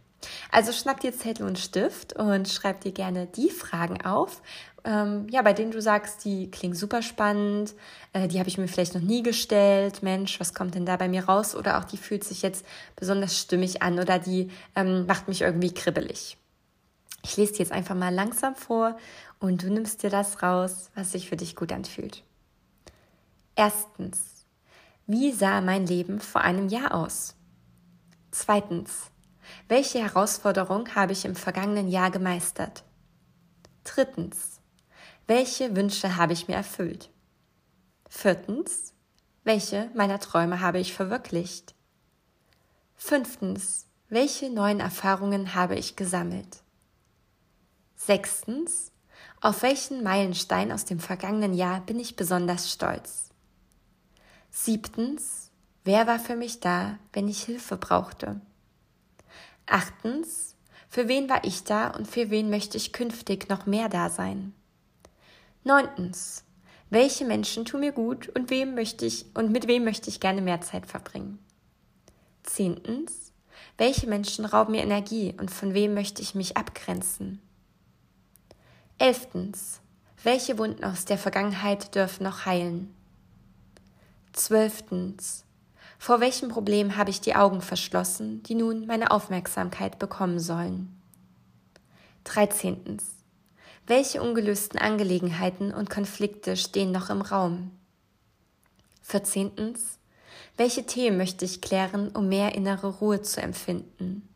Also 0.51 0.73
schnapp 0.73 0.99
dir 0.99 1.13
Zettel 1.13 1.45
und 1.45 1.59
Stift 1.59 2.13
und 2.13 2.49
schreib 2.49 2.81
dir 2.81 2.91
gerne 2.91 3.27
die 3.27 3.51
Fragen 3.51 4.03
auf, 4.03 4.41
ähm, 4.83 5.27
ja, 5.29 5.41
bei 5.41 5.53
denen 5.53 5.71
du 5.71 5.81
sagst, 5.81 6.23
die 6.25 6.49
klingen 6.49 6.73
super 6.73 7.01
spannend, 7.01 7.75
äh, 8.13 8.27
die 8.27 8.39
habe 8.39 8.49
ich 8.49 8.57
mir 8.57 8.67
vielleicht 8.67 8.95
noch 8.95 9.01
nie 9.01 9.21
gestellt, 9.21 10.01
Mensch, 10.01 10.39
was 10.39 10.53
kommt 10.53 10.75
denn 10.75 10.85
da 10.85 10.95
bei 10.95 11.07
mir 11.07 11.25
raus? 11.25 11.55
Oder 11.55 11.77
auch 11.77 11.83
die 11.83 11.97
fühlt 11.97 12.23
sich 12.23 12.41
jetzt 12.41 12.65
besonders 12.95 13.37
stimmig 13.37 13.81
an 13.81 13.99
oder 13.99 14.17
die 14.17 14.49
ähm, 14.75 15.05
macht 15.05 15.27
mich 15.27 15.41
irgendwie 15.41 15.73
kribbelig. 15.73 16.37
Ich 17.23 17.35
lese 17.37 17.53
dir 17.53 17.59
jetzt 17.59 17.71
einfach 17.71 17.95
mal 17.95 18.13
langsam 18.13 18.55
vor 18.55 18.97
und 19.39 19.61
du 19.61 19.69
nimmst 19.69 20.03
dir 20.03 20.09
das 20.09 20.41
raus, 20.41 20.89
was 20.95 21.11
sich 21.11 21.27
für 21.27 21.35
dich 21.35 21.55
gut 21.55 21.73
anfühlt. 21.73 22.23
Erstens, 23.55 24.45
wie 25.05 25.31
sah 25.31 25.61
mein 25.61 25.85
Leben 25.85 26.21
vor 26.21 26.41
einem 26.41 26.69
Jahr 26.69 26.93
aus? 26.93 27.36
Zweitens. 28.39 29.09
Welche 29.67 29.99
Herausforderung 29.99 30.93
habe 30.93 31.11
ich 31.11 31.25
im 31.25 31.35
vergangenen 31.35 31.87
Jahr 31.87 32.11
gemeistert? 32.11 32.83
Drittens. 33.83 34.61
Welche 35.25 35.75
Wünsche 35.75 36.17
habe 36.17 36.33
ich 36.33 36.47
mir 36.47 36.53
erfüllt? 36.53 37.09
Viertens. 38.07 38.93
Welche 39.43 39.89
meiner 39.95 40.19
Träume 40.19 40.61
habe 40.61 40.77
ich 40.77 40.93
verwirklicht? 40.93 41.73
Fünftens. 42.95 43.87
Welche 44.07 44.51
neuen 44.51 44.81
Erfahrungen 44.81 45.55
habe 45.55 45.75
ich 45.75 45.95
gesammelt? 45.95 46.61
Sechstens. 47.95 48.91
Auf 49.41 49.63
welchen 49.63 50.03
Meilenstein 50.03 50.71
aus 50.71 50.85
dem 50.85 50.99
vergangenen 50.99 51.55
Jahr 51.55 51.81
bin 51.81 51.99
ich 51.99 52.15
besonders 52.15 52.71
stolz? 52.71 53.29
Siebtens. 54.51 55.46
Wer 55.87 56.05
war 56.05 56.19
für 56.19 56.35
mich 56.35 56.59
da, 56.59 56.99
wenn 57.13 57.29
ich 57.29 57.43
Hilfe 57.43 57.77
brauchte? 57.77 58.41
Achtens, 59.67 60.57
für 60.89 61.07
wen 61.07 61.29
war 61.29 61.45
ich 61.45 61.63
da 61.63 61.91
und 61.91 62.09
für 62.09 62.29
wen 62.29 62.49
möchte 62.49 62.75
ich 62.75 62.91
künftig 62.91 63.47
noch 63.47 63.65
mehr 63.67 63.87
da 63.87 64.09
sein? 64.09 64.53
Neuntens, 65.63 66.43
welche 66.89 67.23
Menschen 67.23 67.63
tun 67.63 67.79
mir 67.79 67.93
gut 67.93 68.27
und 68.35 68.49
wem 68.49 68.75
möchte 68.75 69.05
ich 69.05 69.27
und 69.33 69.53
mit 69.53 69.69
wem 69.69 69.85
möchte 69.85 70.09
ich 70.09 70.19
gerne 70.19 70.41
mehr 70.41 70.59
Zeit 70.59 70.87
verbringen? 70.87 71.39
Zehntens, 72.43 73.31
welche 73.77 74.07
Menschen 74.07 74.43
rauben 74.43 74.73
mir 74.73 74.83
Energie 74.83 75.35
und 75.39 75.49
von 75.49 75.73
wem 75.73 75.93
möchte 75.93 76.21
ich 76.21 76.35
mich 76.35 76.57
abgrenzen? 76.57 77.41
Elftens, 78.97 79.79
welche 80.21 80.57
Wunden 80.57 80.83
aus 80.83 81.05
der 81.05 81.17
Vergangenheit 81.17 81.95
dürfen 81.95 82.25
noch 82.25 82.45
heilen? 82.45 82.93
Zwölftens, 84.33 85.45
vor 85.97 86.19
welchem 86.19 86.49
Problem 86.49 86.95
habe 86.95 87.09
ich 87.09 87.21
die 87.21 87.35
Augen 87.35 87.61
verschlossen, 87.61 88.43
die 88.43 88.55
nun 88.55 88.85
meine 88.85 89.11
Aufmerksamkeit 89.11 89.99
bekommen 89.99 90.39
sollen? 90.39 91.01
13. 92.25 92.97
Welche 93.87 94.21
ungelösten 94.21 94.79
Angelegenheiten 94.79 95.73
und 95.73 95.89
Konflikte 95.89 96.57
stehen 96.57 96.91
noch 96.91 97.09
im 97.09 97.21
Raum? 97.21 97.71
14. 99.03 99.75
Welche 100.57 100.85
Themen 100.85 101.17
möchte 101.17 101.45
ich 101.45 101.61
klären, 101.61 102.09
um 102.09 102.27
mehr 102.27 102.55
innere 102.55 102.87
Ruhe 102.87 103.21
zu 103.21 103.41
empfinden? 103.41 104.27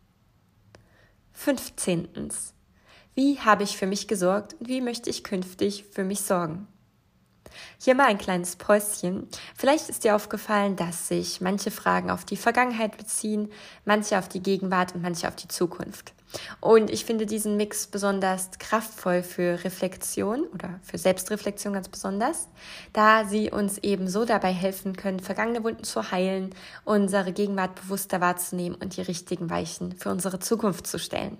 15. 1.34 2.08
Wie 3.14 3.40
habe 3.40 3.64
ich 3.64 3.78
für 3.78 3.88
mich 3.88 4.08
gesorgt 4.08 4.56
und 4.60 4.70
wie 4.70 4.80
möchte 4.80 5.10
ich 5.10 5.24
künftig 5.24 5.86
für 5.92 6.04
mich 6.04 6.22
sorgen? 6.22 6.68
Hier 7.80 7.96
mal 7.96 8.08
ein 8.08 8.18
kleines 8.18 8.56
Päuschen. 8.56 9.28
Vielleicht 9.56 9.90
ist 9.90 10.04
dir 10.04 10.16
aufgefallen, 10.16 10.76
dass 10.76 11.08
sich 11.08 11.42
manche 11.42 11.72
Fragen 11.72 12.12
auf 12.12 12.26
die 12.26 12.38
Vergangenheit 12.38 12.98
beziehen, 12.98 13.52
manche 13.86 14.18
auf 14.18 14.30
die 14.30 14.42
Gegenwart 14.42 14.96
und 14.96 15.02
manche 15.02 15.28
auf 15.28 15.36
die 15.36 15.48
Zukunft. 15.48 16.14
Und 16.60 16.90
ich 16.90 17.04
finde 17.06 17.26
diesen 17.26 17.58
Mix 17.58 17.88
besonders 17.88 18.52
kraftvoll 18.58 19.22
für 19.24 19.64
Reflexion 19.64 20.44
oder 20.54 20.80
für 20.84 20.98
Selbstreflexion 20.98 21.74
ganz 21.74 21.90
besonders, 21.90 22.48
da 22.94 23.26
sie 23.26 23.52
uns 23.52 23.78
eben 23.80 24.08
so 24.08 24.24
dabei 24.26 24.54
helfen 24.54 24.96
können, 24.96 25.20
vergangene 25.20 25.64
Wunden 25.64 25.84
zu 25.84 26.12
heilen, 26.12 26.56
unsere 26.86 27.34
Gegenwart 27.34 27.76
bewusster 27.76 28.22
wahrzunehmen 28.22 28.78
und 28.82 28.96
die 28.96 29.02
richtigen 29.02 29.50
Weichen 29.50 29.98
für 29.98 30.10
unsere 30.10 30.40
Zukunft 30.40 30.88
zu 30.88 31.00
stellen. 31.00 31.38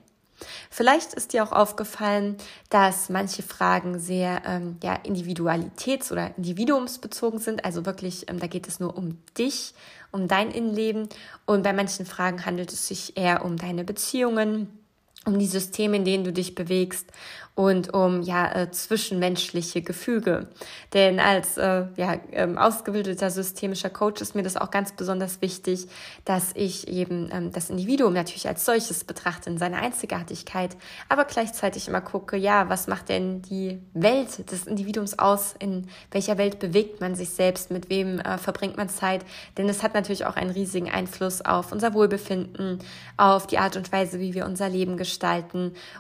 Vielleicht 0.70 1.14
ist 1.14 1.34
dir 1.34 1.44
auch 1.44 1.52
aufgefallen, 1.52 2.38
dass 2.70 3.10
manche 3.10 3.44
Fragen 3.44 4.00
sehr 4.00 4.42
ähm, 4.46 4.78
ja, 4.84 4.96
individualitäts- 5.06 6.12
oder 6.12 6.36
individuumsbezogen 6.38 7.40
sind. 7.40 7.66
Also 7.66 7.86
wirklich, 7.86 8.30
ähm, 8.30 8.40
da 8.40 8.48
geht 8.48 8.68
es 8.68 8.80
nur 8.80 8.98
um 8.98 9.18
dich, 9.38 9.74
um 10.12 10.28
dein 10.28 10.52
Innenleben. 10.52 11.10
Und 11.46 11.64
bei 11.64 11.74
manchen 11.74 12.06
Fragen 12.06 12.46
handelt 12.46 12.72
es 12.74 12.88
sich 12.88 13.18
eher 13.18 13.46
um 13.46 13.58
deine 13.58 13.84
Beziehungen, 13.84 14.81
um 15.26 15.38
die 15.38 15.48
Systeme, 15.48 15.98
in 15.98 16.06
denen 16.06 16.24
du 16.24 16.34
dich 16.34 16.56
bewegst 16.56 17.12
und 17.54 17.94
um 17.94 18.22
ja 18.22 18.52
äh, 18.54 18.72
zwischenmenschliche 18.72 19.82
Gefüge. 19.82 20.48
Denn 20.94 21.20
als 21.20 21.58
äh, 21.58 21.86
ja, 21.96 22.16
ähm, 22.32 22.58
ausgebildeter 22.58 23.30
systemischer 23.30 23.90
Coach 23.90 24.22
ist 24.22 24.36
mir 24.36 24.42
das 24.42 24.58
auch 24.58 24.72
ganz 24.72 24.94
besonders 24.94 25.42
wichtig, 25.42 25.88
dass 26.26 26.52
ich 26.56 26.88
eben 26.88 27.30
ähm, 27.32 27.52
das 27.52 27.70
Individuum 27.70 28.14
natürlich 28.14 28.48
als 28.48 28.66
solches 28.66 29.04
betrachte 29.04 29.50
in 29.50 29.58
seiner 29.58 29.78
Einzigartigkeit, 29.78 30.76
aber 31.10 31.26
gleichzeitig 31.26 31.88
immer 31.88 32.02
gucke, 32.02 32.38
ja, 32.38 32.70
was 32.70 32.88
macht 32.88 33.10
denn 33.10 33.42
die 33.44 33.80
Welt 33.94 34.50
des 34.52 34.66
Individuums 34.66 35.20
aus? 35.20 35.54
In 35.60 35.88
welcher 36.10 36.38
Welt 36.38 36.58
bewegt 36.58 37.02
man 37.02 37.16
sich 37.16 37.30
selbst? 37.30 37.70
Mit 37.70 37.90
wem 37.90 38.20
äh, 38.20 38.38
verbringt 38.38 38.78
man 38.78 38.90
Zeit? 38.90 39.26
Denn 39.58 39.68
es 39.70 39.84
hat 39.84 39.94
natürlich 39.94 40.26
auch 40.26 40.36
einen 40.36 40.52
riesigen 40.52 40.90
Einfluss 40.90 41.42
auf 41.42 41.72
unser 41.72 41.94
Wohlbefinden, 41.94 42.80
auf 43.18 43.46
die 43.46 43.60
Art 43.60 43.76
und 43.76 43.92
Weise, 43.92 44.20
wie 44.20 44.34
wir 44.34 44.46
unser 44.46 44.70
Leben 44.70 44.98
gestalten 44.98 45.11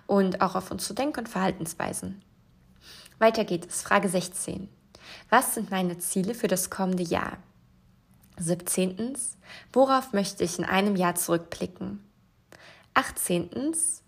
und 0.07 0.41
auch 0.41 0.55
auf 0.55 0.71
unsere 0.71 0.93
Denk- 0.95 1.17
und 1.17 1.29
Verhalten 1.29 1.65
Verhaltensweisen. 1.65 2.21
Weiter 3.19 3.45
geht 3.45 3.67
es. 3.67 3.81
Frage 3.81 4.09
16. 4.09 4.69
Was 5.29 5.55
sind 5.55 5.69
meine 5.69 5.99
Ziele 5.99 6.33
für 6.33 6.47
das 6.47 6.69
kommende 6.69 7.03
Jahr? 7.03 7.37
17. 8.37 9.15
Worauf 9.73 10.13
möchte 10.13 10.43
ich 10.43 10.57
in 10.57 10.65
einem 10.65 10.95
Jahr 10.95 11.15
zurückblicken? 11.15 12.03
18. 12.93 13.49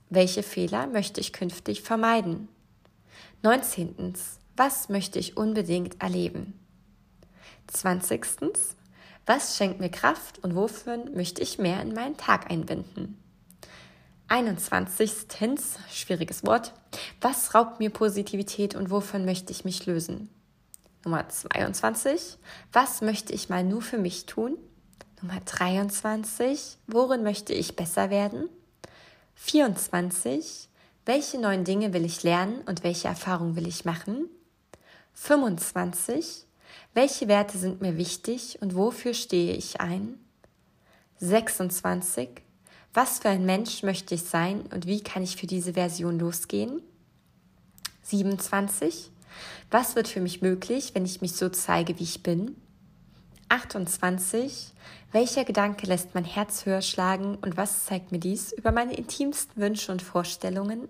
Welche 0.09 0.43
Fehler 0.43 0.87
möchte 0.87 1.21
ich 1.21 1.33
künftig 1.33 1.81
vermeiden? 1.81 2.47
19. 3.43 4.13
Was 4.55 4.89
möchte 4.89 5.19
ich 5.19 5.37
unbedingt 5.37 6.01
erleben? 6.01 6.59
20. 7.67 8.25
Was 9.25 9.57
schenkt 9.57 9.79
mir 9.79 9.89
Kraft 9.89 10.43
und 10.43 10.55
wofür 10.55 10.97
möchte 11.13 11.41
ich 11.41 11.57
mehr 11.57 11.81
in 11.81 11.93
meinen 11.93 12.17
Tag 12.17 12.51
einbinden? 12.51 13.22
21. 14.33 15.27
Schwieriges 15.91 16.43
Wort. 16.43 16.73
Was 17.21 17.53
raubt 17.53 17.79
mir 17.79 17.91
Positivität 17.91 18.73
und 18.73 18.89
wovon 18.89 19.25
möchte 19.25 19.51
ich 19.51 19.63
mich 19.63 19.85
lösen? 19.85 20.27
Nummer 21.05 21.29
22. 21.29 22.39
Was 22.71 23.01
möchte 23.01 23.31
ich 23.31 23.49
mal 23.49 23.63
nur 23.63 23.83
für 23.83 23.99
mich 23.99 24.25
tun? 24.25 24.57
Nummer 25.21 25.39
23. 25.45 26.77
Worin 26.87 27.21
möchte 27.21 27.53
ich 27.53 27.75
besser 27.75 28.09
werden? 28.09 28.49
24. 29.35 30.67
Welche 31.05 31.39
neuen 31.39 31.63
Dinge 31.63 31.93
will 31.93 32.03
ich 32.03 32.23
lernen 32.23 32.61
und 32.65 32.83
welche 32.83 33.09
Erfahrungen 33.09 33.55
will 33.55 33.67
ich 33.67 33.85
machen? 33.85 34.27
25. 35.13 36.47
Welche 36.95 37.27
Werte 37.27 37.59
sind 37.59 37.81
mir 37.81 37.97
wichtig 37.97 38.57
und 38.61 38.73
wofür 38.73 39.13
stehe 39.13 39.53
ich 39.53 39.79
ein? 39.79 40.17
26. 41.19 42.42
Was 42.93 43.19
für 43.19 43.29
ein 43.29 43.45
Mensch 43.45 43.81
möchte 43.81 44.13
ich 44.13 44.23
sein 44.23 44.61
und 44.71 44.85
wie 44.85 45.01
kann 45.01 45.23
ich 45.23 45.35
für 45.35 45.47
diese 45.47 45.73
Version 45.73 46.19
losgehen? 46.19 46.83
27. 48.03 49.09
Was 49.71 49.95
wird 49.95 50.07
für 50.07 50.21
mich 50.21 50.43
möglich, 50.43 50.91
wenn 50.93 51.03
ich 51.03 51.19
mich 51.19 51.35
so 51.35 51.49
zeige, 51.49 51.97
wie 51.97 52.03
ich 52.03 52.21
bin? 52.21 52.55
28. 53.49 54.73
Welcher 55.11 55.43
Gedanke 55.43 55.87
lässt 55.87 56.13
mein 56.13 56.23
Herz 56.23 56.67
höher 56.67 56.83
schlagen 56.83 57.35
und 57.41 57.57
was 57.57 57.85
zeigt 57.85 58.11
mir 58.11 58.19
dies 58.19 58.51
über 58.51 58.71
meine 58.71 58.93
intimsten 58.93 59.59
Wünsche 59.59 59.91
und 59.91 60.03
Vorstellungen? 60.03 60.87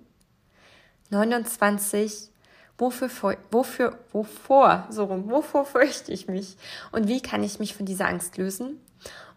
29. 1.10 2.32
Wofür, 2.78 3.38
wofür, 3.52 4.00
wovor, 4.12 4.88
so 4.90 5.06
rum, 5.06 5.30
wovor 5.30 5.64
fürchte 5.64 6.12
ich 6.12 6.28
mich 6.28 6.58
und 6.92 7.08
wie 7.08 7.22
kann 7.22 7.44
ich 7.44 7.60
mich 7.60 7.76
von 7.76 7.86
dieser 7.86 8.08
Angst 8.08 8.38
lösen? 8.38 8.82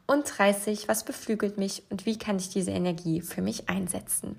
Und 0.07 0.39
30. 0.39 0.89
Was 0.89 1.05
beflügelt 1.05 1.59
mich 1.59 1.83
und 1.91 2.07
wie 2.07 2.19
kann 2.19 2.37
ich 2.37 2.49
diese 2.49 2.71
Energie 2.71 3.21
für 3.21 3.43
mich 3.43 3.69
einsetzen? 3.69 4.37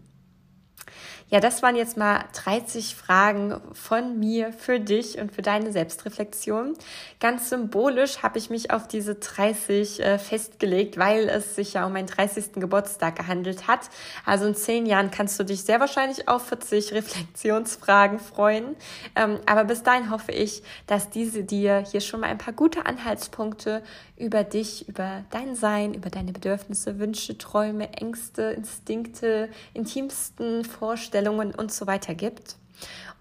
Ja, 1.30 1.42
das 1.42 1.62
waren 1.62 1.76
jetzt 1.76 1.98
mal 1.98 2.24
30 2.42 2.96
Fragen 2.96 3.60
von 3.74 4.18
mir 4.18 4.54
für 4.54 4.80
dich 4.80 5.18
und 5.18 5.34
für 5.34 5.42
deine 5.42 5.74
Selbstreflexion. 5.74 6.74
Ganz 7.20 7.50
symbolisch 7.50 8.24
habe 8.24 8.38
ich 8.38 8.50
mich 8.50 8.72
auf 8.72 8.88
diese 8.88 9.16
30 9.16 10.00
äh, 10.00 10.20
festgelegt, 10.20 10.98
weil 10.98 11.28
es 11.28 11.56
sich 11.56 11.74
ja 11.74 11.86
um 11.86 11.92
meinen 11.92 12.08
30. 12.08 12.54
Geburtstag 12.54 13.18
gehandelt 13.18 13.68
hat. 13.68 13.82
Also 14.26 14.46
in 14.46 14.56
zehn 14.56 14.86
Jahren 14.86 15.12
kannst 15.12 15.38
du 15.38 15.44
dich 15.44 15.64
sehr 15.64 15.82
wahrscheinlich 15.82 16.30
auf 16.30 16.48
40 16.48 16.94
Reflexionsfragen 16.94 18.20
freuen. 18.20 18.78
Ähm, 19.18 19.40
aber 19.46 19.66
bis 19.66 19.84
dahin 19.84 20.10
hoffe 20.12 20.32
ich, 20.32 20.64
dass 20.86 21.10
diese 21.10 21.44
dir 21.44 21.80
hier 21.80 22.00
schon 22.00 22.22
mal 22.22 22.28
ein 22.28 22.38
paar 22.38 22.54
gute 22.54 22.86
Anhaltspunkte 22.86 23.84
über 24.16 24.46
dich, 24.46 24.88
über 24.88 25.26
dein 25.30 25.56
Sein, 25.56 25.94
über 25.94 26.10
deine 26.10 26.32
Bedürfnisse, 26.32 27.00
Wünsche, 27.00 27.38
Träume, 27.38 27.92
Ängste, 27.92 28.44
Instinkte, 28.44 29.50
intimsten 29.74 30.64
Vorstellungen 30.64 31.17
und 31.26 31.72
so 31.72 31.88
weiter 31.88 32.16
gibt. 32.16 32.58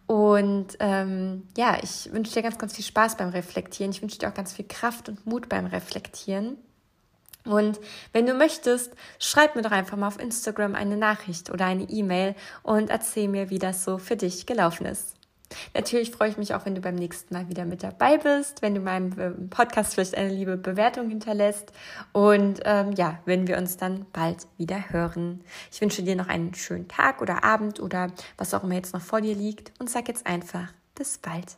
Und 0.07 0.77
ähm, 0.79 1.49
ja, 1.57 1.79
ich 1.83 2.13
wünsche 2.13 2.33
dir 2.33 2.43
ganz, 2.43 2.59
ganz 2.59 2.75
viel 2.75 2.85
Spaß 2.85 3.17
beim 3.17 3.31
Reflektieren. 3.31 3.91
Ich 3.91 4.03
wünsche 4.03 4.19
dir 4.19 4.29
auch 4.29 4.35
ganz 4.35 4.53
viel 4.53 4.67
Kraft 4.67 5.09
und 5.09 5.27
Mut 5.27 5.49
beim 5.49 5.67
Reflektieren. 5.67 6.59
Und 7.45 7.81
wenn 8.13 8.27
du 8.27 8.35
möchtest, 8.35 8.93
schreib 9.19 9.55
mir 9.57 9.63
doch 9.63 9.71
einfach 9.71 9.97
mal 9.97 10.09
auf 10.09 10.21
Instagram 10.21 10.75
eine 10.75 10.97
Nachricht 10.97 11.51
oder 11.51 11.67
eine 11.67 11.85
E-Mail 11.85 12.35
und 12.63 12.91
erzähl 12.91 13.29
mir, 13.29 13.51
wie 13.51 13.59
das 13.59 13.85
so 13.85 13.99
für 13.99 14.17
dich 14.17 14.47
gelaufen 14.47 14.87
ist. 14.87 15.16
Natürlich 15.75 16.11
freue 16.11 16.31
ich 16.31 16.37
mich 16.37 16.55
auch, 16.55 16.67
wenn 16.67 16.75
du 16.75 16.81
beim 16.81 16.95
nächsten 16.95 17.33
Mal 17.35 17.49
wieder 17.49 17.65
mit 17.65 17.83
dabei 17.83 18.19
bist, 18.19 18.63
wenn 18.63 18.75
du 18.75 18.81
meinem 18.81 19.19
ähm, 19.19 19.51
Podcast 19.51 19.95
vielleicht 19.95 20.17
eine 20.17 20.33
liebe 20.33 20.57
Bewertung 20.57 21.09
hinterlässt 21.09 21.73
und 22.13 22.61
ähm, 22.65 22.93
ja, 22.93 23.21
wenn 23.25 23.47
wir 23.47 23.57
uns 23.57 23.77
dann 23.77 24.07
bald 24.13 24.47
wieder 24.57 24.91
hören. 24.91 25.43
Ich 25.71 25.81
wünsche 25.81 26.03
dir 26.03 26.17
noch 26.17 26.29
einen 26.29 26.55
schönen 26.55 26.89
Tag 26.89 27.21
oder 27.23 27.45
Abend 27.45 27.81
oder 27.81 28.13
was 28.39 28.55
auch 28.55 28.65
immer 28.65 28.75
jetzt 28.75 28.95
noch 28.95 29.03
vor 29.03 29.21
dir 29.21 29.35
liegt 29.35 29.73
und 29.79 29.91
sag 29.91 30.09
jetzt 30.09 30.27
einfach 30.27 30.73
bis 30.95 31.19
bald. 31.19 31.57